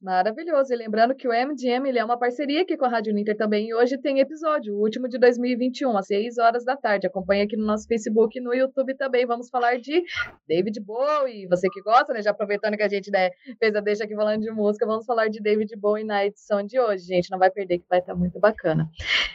Maravilhoso. 0.00 0.72
E 0.72 0.76
lembrando 0.76 1.12
que 1.12 1.26
o 1.26 1.32
MGM 1.32 1.88
ele 1.88 1.98
é 1.98 2.04
uma 2.04 2.16
parceria 2.16 2.62
aqui 2.62 2.76
com 2.76 2.84
a 2.84 2.88
Rádio 2.88 3.12
Ninter 3.12 3.36
também. 3.36 3.66
E 3.66 3.74
hoje 3.74 3.98
tem 3.98 4.20
episódio, 4.20 4.72
o 4.74 4.80
último 4.80 5.08
de 5.08 5.18
2021, 5.18 5.96
às 5.98 6.06
6 6.06 6.38
horas 6.38 6.64
da 6.64 6.76
tarde. 6.76 7.08
Acompanhe 7.08 7.42
aqui 7.42 7.56
no 7.56 7.66
nosso 7.66 7.88
Facebook 7.88 8.38
e 8.38 8.40
no 8.40 8.54
YouTube 8.54 8.94
também. 8.94 9.26
Vamos 9.26 9.50
falar 9.50 9.76
de 9.78 10.04
David 10.46 10.78
Bowie. 10.80 11.48
Você 11.48 11.68
que 11.68 11.82
gosta, 11.82 12.12
né? 12.12 12.22
Já 12.22 12.30
aproveitando 12.30 12.76
que 12.76 12.82
a 12.84 12.88
gente 12.88 13.10
né, 13.10 13.30
fez 13.58 13.74
a 13.74 13.80
deixa 13.80 14.04
aqui 14.04 14.14
falando 14.14 14.40
de 14.40 14.50
música, 14.52 14.86
vamos 14.86 15.04
falar 15.04 15.28
de 15.28 15.40
David 15.40 15.74
Bowie 15.76 16.04
na 16.04 16.24
edição 16.24 16.62
de 16.62 16.78
hoje, 16.78 17.04
gente. 17.04 17.28
Não 17.30 17.38
vai 17.38 17.50
perder, 17.50 17.78
que 17.78 17.86
vai 17.90 17.98
estar 17.98 18.14
muito 18.14 18.38
bacana. 18.38 18.88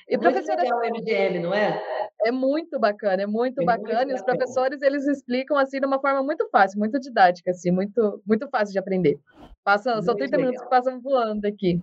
E 0.07 0.15
muito 0.15 0.31
professora. 0.31 0.61
Legal 0.61 0.79
o 0.79 0.85
MGM, 0.85 1.39
não 1.39 1.53
é? 1.53 1.83
É 2.25 2.31
muito 2.31 2.79
bacana, 2.79 3.23
é 3.23 3.27
muito 3.27 3.61
é 3.61 3.65
bacana. 3.65 3.99
Muito 3.99 4.11
e 4.11 4.13
os 4.13 4.21
professores 4.21 4.81
eles 4.81 5.05
explicam 5.07 5.57
assim 5.57 5.79
de 5.79 5.85
uma 5.85 5.99
forma 5.99 6.23
muito 6.23 6.47
fácil, 6.49 6.79
muito 6.79 6.99
didática, 6.99 7.51
assim, 7.51 7.69
muito, 7.69 8.21
muito 8.25 8.47
fácil 8.49 8.71
de 8.71 8.79
aprender. 8.79 9.19
Passa, 9.63 10.01
são 10.01 10.13
30 10.13 10.23
legal. 10.23 10.39
minutos 10.39 10.52
que 10.61 10.69
passam 10.69 10.99
voando 11.01 11.45
aqui. 11.45 11.79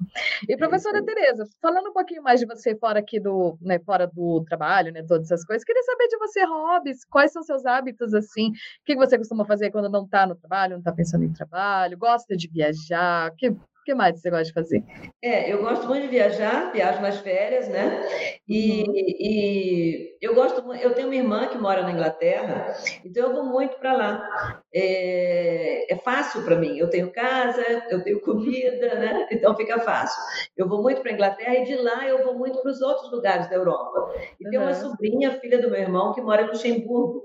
E 0.49 0.53
é 0.53 0.57
professora 0.57 1.05
Tereza, 1.05 1.45
falando 1.61 1.91
um 1.91 1.93
pouquinho 1.93 2.23
mais 2.23 2.41
de 2.41 2.47
você 2.47 2.77
fora 2.77 3.01
aqui 3.01 3.21
do, 3.21 3.57
né, 3.61 3.79
fora 3.79 4.07
do 4.07 4.45
trabalho, 4.45 4.93
né, 4.93 5.03
todas 5.07 5.31
essas 5.31 5.45
coisas, 5.45 5.65
queria 5.65 5.83
saber 5.83 6.09
de 6.09 6.19
você, 6.19 6.45
hobbies, 6.45 7.05
quais 7.05 7.33
são 7.33 7.43
seus 7.43 7.67
hábitos 7.67 8.15
assim? 8.15 8.51
O 8.51 8.85
que 8.85 8.97
você 8.97 9.17
costuma 9.19 9.45
fazer 9.45 9.71
quando 9.71 9.89
não 9.89 10.05
está 10.05 10.27
no 10.27 10.35
trabalho, 10.35 10.73
não 10.73 10.79
está 10.79 10.93
pensando 10.93 11.25
em 11.25 11.33
trabalho? 11.33 11.99
Gosta 11.99 12.37
de 12.37 12.49
viajar? 12.49 13.33
Que 13.37 13.51
o 13.81 13.85
que 13.85 13.95
mais 13.95 14.21
você 14.21 14.29
gosta 14.29 14.45
de 14.45 14.53
fazer? 14.53 14.85
É, 15.23 15.51
eu 15.51 15.63
gosto 15.63 15.87
muito 15.87 16.03
de 16.03 16.09
viajar, 16.09 16.71
viajo 16.71 17.01
nas 17.01 17.19
férias, 17.21 17.67
né? 17.69 18.03
E, 18.47 18.83
uhum. 18.83 18.95
e 18.97 19.90
eu 20.21 20.35
gosto, 20.35 20.73
eu 20.75 20.95
tenho 20.95 21.09
uma 21.09 21.17
irmã 21.17 21.47
que 21.47 21.59
mora 21.59 21.83
na 21.83 21.93
Inglaterra, 21.93 22.75
então 23.05 23.29
eu 23.29 23.35
vou 23.35 23.45
muito 23.45 23.77
para 23.79 23.93
lá. 23.93 24.63
É, 24.73 25.93
é 25.93 25.97
fácil 25.97 26.45
para 26.45 26.57
mim. 26.57 26.77
Eu 26.79 26.89
tenho 26.89 27.13
casa, 27.13 27.63
eu 27.91 28.03
tenho 28.03 28.21
comida, 28.23 28.95
né? 28.95 29.29
Então 29.31 29.57
fica 29.57 29.79
fácil. 29.81 30.23
Eu 30.57 30.69
vou 30.69 30.83
muito 30.83 31.01
para 31.01 31.11
a 31.11 31.15
Inglaterra 31.15 31.57
e 31.57 31.65
de 31.65 31.77
lá 31.77 32.07
eu 32.07 32.25
vou 32.25 32.35
muito 32.35 32.61
para 32.61 32.71
os 32.71 32.81
outros 32.81 33.11
lugares 33.11 33.49
da 33.49 33.57
Europa. 33.57 34.13
E 34.39 34.45
uhum. 34.45 34.51
tem 34.51 34.59
uma 34.61 34.75
sobrinha, 34.75 35.39
filha 35.41 35.61
do 35.61 35.71
meu 35.71 35.81
irmão, 35.81 36.13
que 36.13 36.21
mora 36.21 36.43
em 36.43 36.47
Luxemburgo. 36.47 37.25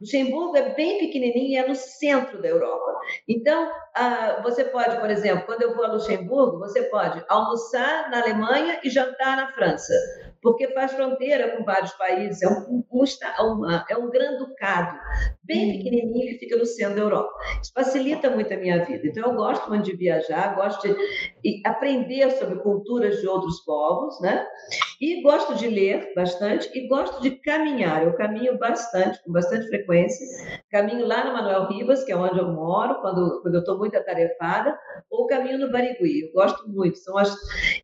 Luxemburgo 0.00 0.56
é 0.56 0.74
bem 0.74 0.98
pequenininho 0.98 1.50
e 1.50 1.56
é 1.56 1.66
no 1.66 1.74
centro 1.74 2.40
da 2.40 2.48
Europa. 2.48 3.00
Então, 3.28 3.70
ah, 3.94 4.40
você 4.42 4.64
pode, 4.64 4.98
por 4.98 5.10
exemplo, 5.10 5.44
quando 5.46 5.62
eu 5.62 5.74
vou 5.74 5.84
a 5.84 5.92
Luxemburgo, 5.92 6.58
você 6.58 6.82
pode 6.84 7.24
almoçar 7.28 8.10
na 8.10 8.20
Alemanha 8.22 8.80
e 8.84 8.90
jantar 8.90 9.36
na 9.36 9.52
França 9.52 9.94
porque 10.46 10.68
faz 10.68 10.92
fronteira 10.92 11.56
com 11.56 11.64
vários 11.64 11.90
países, 11.94 12.40
é 12.40 12.48
um, 12.48 12.84
um, 12.92 13.04
uma, 13.40 13.84
é 13.90 13.96
um 13.96 14.08
ducado 14.38 14.96
bem 15.42 15.72
uhum. 15.72 15.76
pequenininho 15.78 16.32
que 16.34 16.38
fica 16.38 16.56
no 16.56 16.64
centro 16.64 16.94
da 16.94 17.00
Europa. 17.00 17.32
Isso 17.60 17.72
facilita 17.74 18.30
muito 18.30 18.54
a 18.54 18.56
minha 18.56 18.84
vida. 18.84 19.08
Então, 19.08 19.28
eu 19.28 19.34
gosto 19.34 19.68
muito 19.68 19.86
de 19.86 19.96
viajar, 19.96 20.54
gosto 20.54 20.86
de 20.86 21.62
aprender 21.64 22.30
sobre 22.32 22.60
culturas 22.60 23.20
de 23.20 23.26
outros 23.26 23.58
povos, 23.64 24.20
né? 24.20 24.46
E 25.00 25.20
gosto 25.20 25.56
de 25.56 25.66
ler 25.66 26.12
bastante 26.14 26.70
e 26.78 26.86
gosto 26.86 27.20
de 27.20 27.32
caminhar. 27.32 28.04
Eu 28.04 28.14
caminho 28.14 28.56
bastante, 28.56 29.20
com 29.24 29.32
bastante 29.32 29.66
frequência. 29.66 30.24
Caminho 30.70 31.06
lá 31.06 31.24
no 31.24 31.32
Manuel 31.32 31.66
Ribas, 31.66 32.04
que 32.04 32.12
é 32.12 32.16
onde 32.16 32.38
eu 32.38 32.52
moro, 32.52 33.00
quando, 33.00 33.40
quando 33.42 33.54
eu 33.54 33.60
estou 33.60 33.78
muito 33.78 33.96
atarefada, 33.96 34.78
ou 35.10 35.26
caminho 35.26 35.58
no 35.58 35.72
Barigui. 35.72 36.26
Eu 36.26 36.32
gosto 36.32 36.68
muito. 36.68 36.98
São 36.98 37.18
as... 37.18 37.36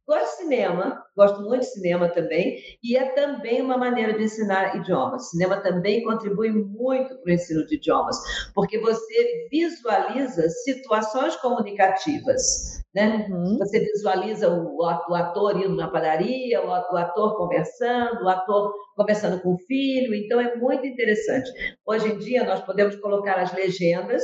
Gosto 0.07 0.25
de 0.25 0.43
cinema, 0.43 1.03
gosto 1.17 1.43
muito 1.43 1.61
de 1.61 1.67
cinema 1.67 2.09
também, 2.09 2.59
e 2.83 2.97
é 2.97 3.11
também 3.11 3.63
uma 3.63 3.77
maneira 3.77 4.15
de 4.15 4.25
ensinar 4.25 4.77
idiomas. 4.77 5.31
Cinema 5.31 5.59
também 5.61 6.03
contribui 6.03 6.51
muito 6.51 7.17
para 7.17 7.31
o 7.31 7.35
ensino 7.35 7.67
de 7.67 7.77
idiomas, 7.77 8.17
porque 8.55 8.79
você 8.79 9.49
visualiza 9.51 10.49
situações 10.49 11.37
comunicativas. 11.37 12.82
Né? 12.95 13.27
Uhum. 13.31 13.57
Você 13.59 13.81
visualiza 13.81 14.51
o, 14.51 14.77
o, 14.77 15.15
ator 15.15 15.57
indo 15.57 15.75
na 15.75 15.89
padaria, 15.89 16.63
o, 16.63 16.69
o 16.69 16.97
ator 16.97 17.37
conversando, 17.39 18.23
o 18.23 18.29
ator 18.29 18.75
conversando 18.95 19.41
com 19.41 19.55
o 19.55 19.59
filho, 19.59 20.15
então 20.15 20.39
é 20.39 20.55
muito 20.57 20.87
interessante. 20.87 21.51
Hoje 21.87 22.13
em 22.13 22.19
dia 22.19 22.45
nós 22.45 22.61
podemos 22.61 22.95
colocar 22.97 23.39
as 23.39 23.51
legendas, 23.55 24.23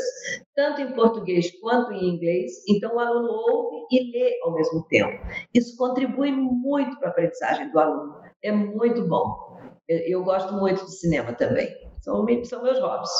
tanto 0.54 0.82
em 0.82 0.92
português 0.92 1.50
quanto 1.62 1.92
em 1.92 2.10
inglês, 2.10 2.52
então 2.68 2.96
o 2.96 3.00
aluno 3.00 3.30
ouve 3.30 3.86
e 3.90 4.12
lê 4.12 4.38
ao 4.42 4.52
mesmo 4.52 4.84
tempo. 4.88 5.18
Isso 5.54 5.74
contribui 5.78 6.30
muito 6.30 6.98
para 6.98 7.08
a 7.08 7.10
aprendizagem 7.10 7.70
do 7.70 7.78
aluno, 7.78 8.16
é 8.42 8.52
muito 8.52 9.08
bom. 9.08 9.56
Eu 9.88 10.22
gosto 10.22 10.52
muito 10.52 10.84
de 10.84 10.94
cinema 10.98 11.32
também, 11.32 11.74
são, 12.02 12.26
são 12.44 12.62
meus 12.62 12.78
hobbies. 12.78 13.10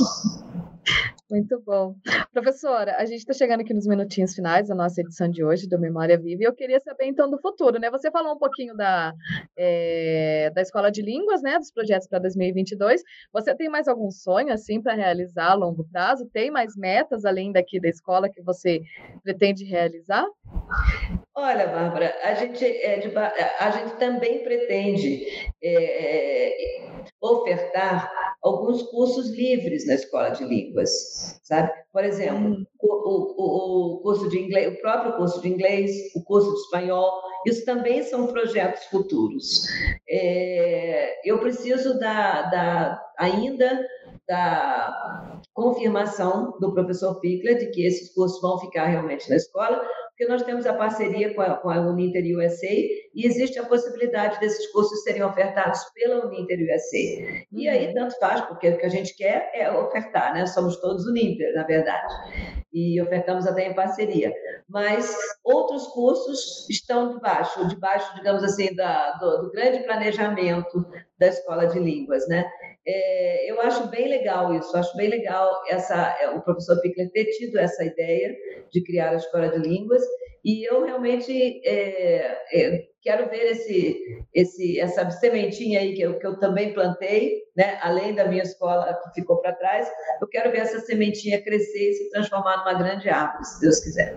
Muito 1.30 1.60
bom. 1.60 1.94
Professora, 2.32 2.96
a 2.96 3.04
gente 3.04 3.18
está 3.18 3.34
chegando 3.34 3.60
aqui 3.60 3.74
nos 3.74 3.86
minutinhos 3.86 4.34
finais 4.34 4.68
da 4.68 4.74
nossa 4.74 5.02
edição 5.02 5.28
de 5.28 5.44
hoje 5.44 5.68
do 5.68 5.78
Memória 5.78 6.16
Viva 6.16 6.42
e 6.42 6.46
eu 6.46 6.54
queria 6.54 6.80
saber 6.80 7.04
então 7.04 7.30
do 7.30 7.38
futuro, 7.38 7.78
né? 7.78 7.90
Você 7.90 8.10
falou 8.10 8.34
um 8.34 8.38
pouquinho 8.38 8.74
da, 8.74 9.12
é, 9.54 10.50
da 10.54 10.62
Escola 10.62 10.90
de 10.90 11.02
Línguas, 11.02 11.42
né? 11.42 11.58
Dos 11.58 11.70
projetos 11.70 12.08
para 12.08 12.20
2022. 12.20 13.02
Você 13.30 13.54
tem 13.54 13.68
mais 13.68 13.88
algum 13.88 14.10
sonho, 14.10 14.50
assim, 14.50 14.80
para 14.80 14.94
realizar 14.94 15.50
a 15.50 15.54
longo 15.54 15.84
prazo? 15.92 16.26
Tem 16.32 16.50
mais 16.50 16.74
metas 16.74 17.26
além 17.26 17.52
daqui 17.52 17.78
da 17.78 17.88
escola 17.88 18.30
que 18.30 18.40
você 18.40 18.80
pretende 19.22 19.64
realizar? 19.64 20.24
Olha, 21.34 21.66
Bárbara, 21.68 22.14
a 22.24 22.34
gente, 22.34 22.64
é 22.64 22.98
de, 22.98 23.16
a 23.16 23.70
gente 23.70 23.96
também 23.96 24.42
pretende 24.42 25.26
é, 25.62 26.80
ofertar 27.20 28.10
alguns 28.42 28.82
cursos 28.82 29.30
livres 29.30 29.86
na 29.86 29.94
escola 29.94 30.30
de 30.30 30.44
línguas, 30.44 30.90
sabe? 31.42 31.70
Por 31.92 32.04
exemplo, 32.04 32.50
hum. 32.50 32.66
o, 32.80 32.88
o, 32.88 33.94
o, 33.96 34.00
curso 34.00 34.28
de 34.28 34.38
inglês, 34.38 34.72
o 34.72 34.80
próprio 34.80 35.16
curso 35.16 35.40
de 35.40 35.48
inglês, 35.48 35.90
o 36.14 36.22
curso 36.22 36.52
de 36.52 36.60
espanhol, 36.60 37.10
isso 37.46 37.64
também 37.64 38.02
são 38.02 38.26
projetos 38.26 38.84
futuros. 38.84 39.66
É, 40.08 41.28
eu 41.28 41.38
preciso 41.38 41.98
da, 41.98 42.42
da 42.42 43.02
ainda 43.18 43.86
da 44.26 45.40
confirmação 45.54 46.58
do 46.60 46.72
professor 46.74 47.18
Pickler 47.20 47.58
de 47.58 47.70
que 47.70 47.86
esses 47.86 48.14
cursos 48.14 48.40
vão 48.40 48.58
ficar 48.58 48.86
realmente 48.86 49.28
na 49.30 49.36
escola, 49.36 49.82
porque 50.18 50.32
nós 50.32 50.42
temos 50.42 50.66
a 50.66 50.74
parceria 50.74 51.32
com 51.32 51.40
a, 51.40 51.54
com 51.54 51.70
a 51.70 51.78
Uninter 51.78 52.24
USA 52.36 52.66
e 52.66 53.24
existe 53.24 53.56
a 53.56 53.64
possibilidade 53.64 54.40
desses 54.40 54.66
cursos 54.72 55.04
serem 55.04 55.22
ofertados 55.22 55.78
pela 55.94 56.26
Uninter 56.26 56.58
USA. 56.58 57.46
E 57.52 57.68
aí, 57.68 57.86
uhum. 57.86 57.94
tanto 57.94 58.18
faz, 58.18 58.40
porque 58.40 58.68
o 58.68 58.78
que 58.78 58.84
a 58.84 58.88
gente 58.88 59.16
quer 59.16 59.48
é 59.54 59.70
ofertar, 59.70 60.34
né? 60.34 60.44
Somos 60.46 60.76
todos 60.80 61.06
Uninter, 61.06 61.54
na 61.54 61.62
verdade. 61.62 62.12
E 62.72 63.00
ofertamos 63.00 63.46
até 63.46 63.68
em 63.68 63.74
parceria. 63.76 64.34
Mas 64.68 65.16
outros 65.44 65.86
cursos 65.86 66.68
estão 66.68 67.14
debaixo, 67.14 67.68
debaixo, 67.68 68.12
digamos 68.16 68.42
assim, 68.42 68.74
da, 68.74 69.12
do, 69.18 69.42
do 69.42 69.52
grande 69.52 69.84
planejamento 69.84 70.84
da 71.16 71.28
escola 71.28 71.68
de 71.68 71.78
línguas, 71.78 72.26
né? 72.26 72.44
É, 72.90 73.50
eu 73.50 73.60
acho 73.60 73.86
bem 73.90 74.08
legal 74.08 74.54
isso, 74.54 74.74
acho 74.74 74.96
bem 74.96 75.10
legal 75.10 75.62
essa, 75.68 76.16
é, 76.22 76.30
o 76.30 76.40
professor 76.40 76.80
Pickler 76.80 77.10
ter 77.12 77.26
tido 77.26 77.58
essa 77.58 77.84
ideia 77.84 78.34
de 78.72 78.82
criar 78.82 79.10
a 79.10 79.16
escola 79.16 79.50
de 79.50 79.58
línguas, 79.58 80.02
e 80.42 80.66
eu 80.66 80.82
realmente 80.86 81.60
é, 81.66 82.38
é, 82.50 82.86
quero 83.02 83.28
ver 83.28 83.50
esse, 83.50 84.24
esse, 84.32 84.80
essa 84.80 85.10
sementinha 85.10 85.80
aí 85.80 85.94
que 85.94 86.00
eu, 86.00 86.18
que 86.18 86.26
eu 86.26 86.38
também 86.38 86.72
plantei, 86.72 87.42
né? 87.54 87.78
além 87.82 88.14
da 88.14 88.26
minha 88.26 88.42
escola 88.42 88.98
que 89.04 89.20
ficou 89.20 89.38
para 89.42 89.52
trás, 89.52 89.86
eu 90.22 90.26
quero 90.26 90.50
ver 90.50 90.60
essa 90.60 90.80
sementinha 90.80 91.42
crescer 91.42 91.90
e 91.90 91.92
se 91.92 92.08
transformar 92.08 92.56
numa 92.58 92.72
grande 92.72 93.10
árvore, 93.10 93.44
se 93.44 93.60
Deus 93.60 93.80
quiser. 93.80 94.16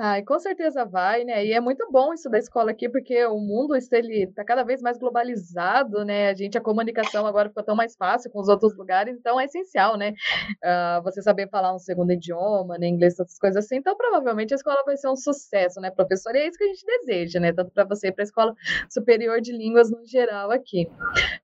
Ai, 0.00 0.22
com 0.22 0.38
certeza 0.38 0.84
vai, 0.84 1.24
né? 1.24 1.44
E 1.44 1.52
é 1.52 1.60
muito 1.60 1.84
bom 1.90 2.14
isso 2.14 2.30
da 2.30 2.38
escola 2.38 2.70
aqui, 2.70 2.88
porque 2.88 3.26
o 3.26 3.40
mundo 3.40 3.74
ele 3.90 4.22
está 4.26 4.44
cada 4.44 4.62
vez 4.62 4.80
mais 4.80 4.96
globalizado, 4.96 6.04
né? 6.04 6.28
A 6.28 6.34
gente, 6.34 6.56
a 6.56 6.60
comunicação 6.60 7.26
agora 7.26 7.48
ficou 7.48 7.64
tão 7.64 7.74
mais 7.74 7.96
fácil 7.96 8.30
com 8.30 8.40
os 8.40 8.46
outros 8.48 8.76
lugares, 8.76 9.18
então 9.18 9.40
é 9.40 9.46
essencial, 9.46 9.96
né? 9.96 10.14
Uh, 10.64 11.02
você 11.02 11.20
saber 11.20 11.48
falar 11.50 11.74
um 11.74 11.80
segundo 11.80 12.12
idioma, 12.12 12.78
né? 12.78 12.86
Inglês, 12.86 13.18
essas 13.18 13.40
coisas 13.40 13.64
assim. 13.64 13.78
Então, 13.78 13.96
provavelmente 13.96 14.54
a 14.54 14.56
escola 14.56 14.84
vai 14.86 14.96
ser 14.96 15.08
um 15.08 15.16
sucesso, 15.16 15.80
né, 15.80 15.90
professor? 15.90 16.32
E 16.36 16.38
é 16.38 16.46
isso 16.46 16.58
que 16.58 16.64
a 16.64 16.68
gente 16.68 16.86
deseja, 16.86 17.40
né? 17.40 17.52
Tanto 17.52 17.72
para 17.72 17.82
você 17.84 18.06
e 18.06 18.12
para 18.12 18.22
a 18.22 18.26
Escola 18.26 18.54
Superior 18.88 19.40
de 19.40 19.50
Línguas 19.50 19.90
no 19.90 20.06
geral 20.06 20.52
aqui. 20.52 20.88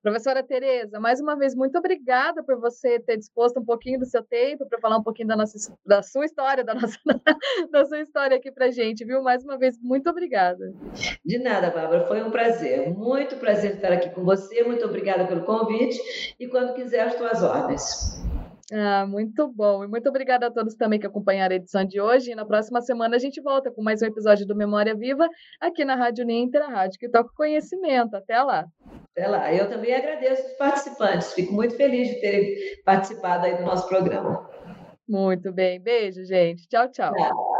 Professora 0.01 0.41
Tereza, 0.41 0.97
mais 0.97 1.19
uma 1.19 1.35
vez, 1.35 1.53
muito 1.53 1.77
obrigada 1.77 2.41
por 2.41 2.57
você 2.61 3.01
ter 3.01 3.17
disposto 3.17 3.59
um 3.59 3.65
pouquinho 3.65 3.99
do 3.99 4.05
seu 4.05 4.23
tempo 4.23 4.65
para 4.65 4.79
falar 4.79 4.97
um 4.97 5.03
pouquinho 5.03 5.27
da, 5.27 5.35
nossa, 5.35 5.75
da 5.85 6.01
sua 6.01 6.23
história, 6.23 6.63
da, 6.63 6.73
nossa, 6.73 6.97
da 7.69 7.85
sua 7.85 7.99
história 7.99 8.37
aqui 8.37 8.44
para 8.51 8.71
gente, 8.71 9.05
viu? 9.05 9.21
Mais 9.21 9.43
uma 9.43 9.57
vez, 9.57 9.77
muito 9.81 10.09
obrigada. 10.09 10.73
De 11.23 11.37
nada, 11.39 11.69
Bárbara, 11.69 12.05
foi 12.05 12.21
um 12.23 12.31
prazer. 12.31 12.89
Muito 12.89 13.35
prazer 13.37 13.75
estar 13.75 13.91
aqui 13.91 14.09
com 14.09 14.23
você. 14.23 14.63
Muito 14.63 14.85
obrigada 14.85 15.25
pelo 15.25 15.43
convite. 15.43 15.99
E 16.39 16.47
quando 16.47 16.73
quiser, 16.73 17.01
as 17.01 17.15
tuas 17.15 17.43
ordens. 17.43 18.23
Ah, 18.71 19.05
muito 19.05 19.47
bom. 19.47 19.83
E 19.83 19.87
muito 19.87 20.09
obrigada 20.09 20.47
a 20.47 20.51
todos 20.51 20.75
também 20.75 20.99
que 20.99 21.05
acompanharam 21.05 21.53
a 21.53 21.57
edição 21.57 21.85
de 21.85 22.01
hoje. 22.01 22.31
E 22.31 22.35
na 22.35 22.45
próxima 22.45 22.81
semana 22.81 23.15
a 23.15 23.19
gente 23.19 23.39
volta 23.41 23.71
com 23.71 23.83
mais 23.83 24.01
um 24.01 24.07
episódio 24.07 24.45
do 24.45 24.55
Memória 24.55 24.95
Viva 24.95 25.27
aqui 25.61 25.85
na 25.85 25.95
Rádio 25.95 26.25
Ninter, 26.25 26.63
a 26.63 26.69
rádio 26.69 26.99
que 26.99 27.07
toca 27.07 27.29
conhecimento. 27.35 28.15
Até 28.15 28.41
lá. 28.41 28.65
Até 29.11 29.27
lá. 29.27 29.53
Eu 29.53 29.69
também 29.69 29.93
agradeço 29.93 30.47
os 30.47 30.53
participantes. 30.53 31.33
Fico 31.33 31.53
muito 31.53 31.75
feliz 31.75 32.07
de 32.09 32.15
terem 32.19 32.55
participado 32.83 33.45
aí 33.45 33.55
do 33.55 33.63
nosso 33.63 33.87
programa. 33.87 34.49
Muito 35.07 35.53
bem. 35.53 35.79
Beijo, 35.79 36.25
gente. 36.25 36.67
Tchau, 36.67 36.89
tchau. 36.89 37.13
tchau. 37.13 37.54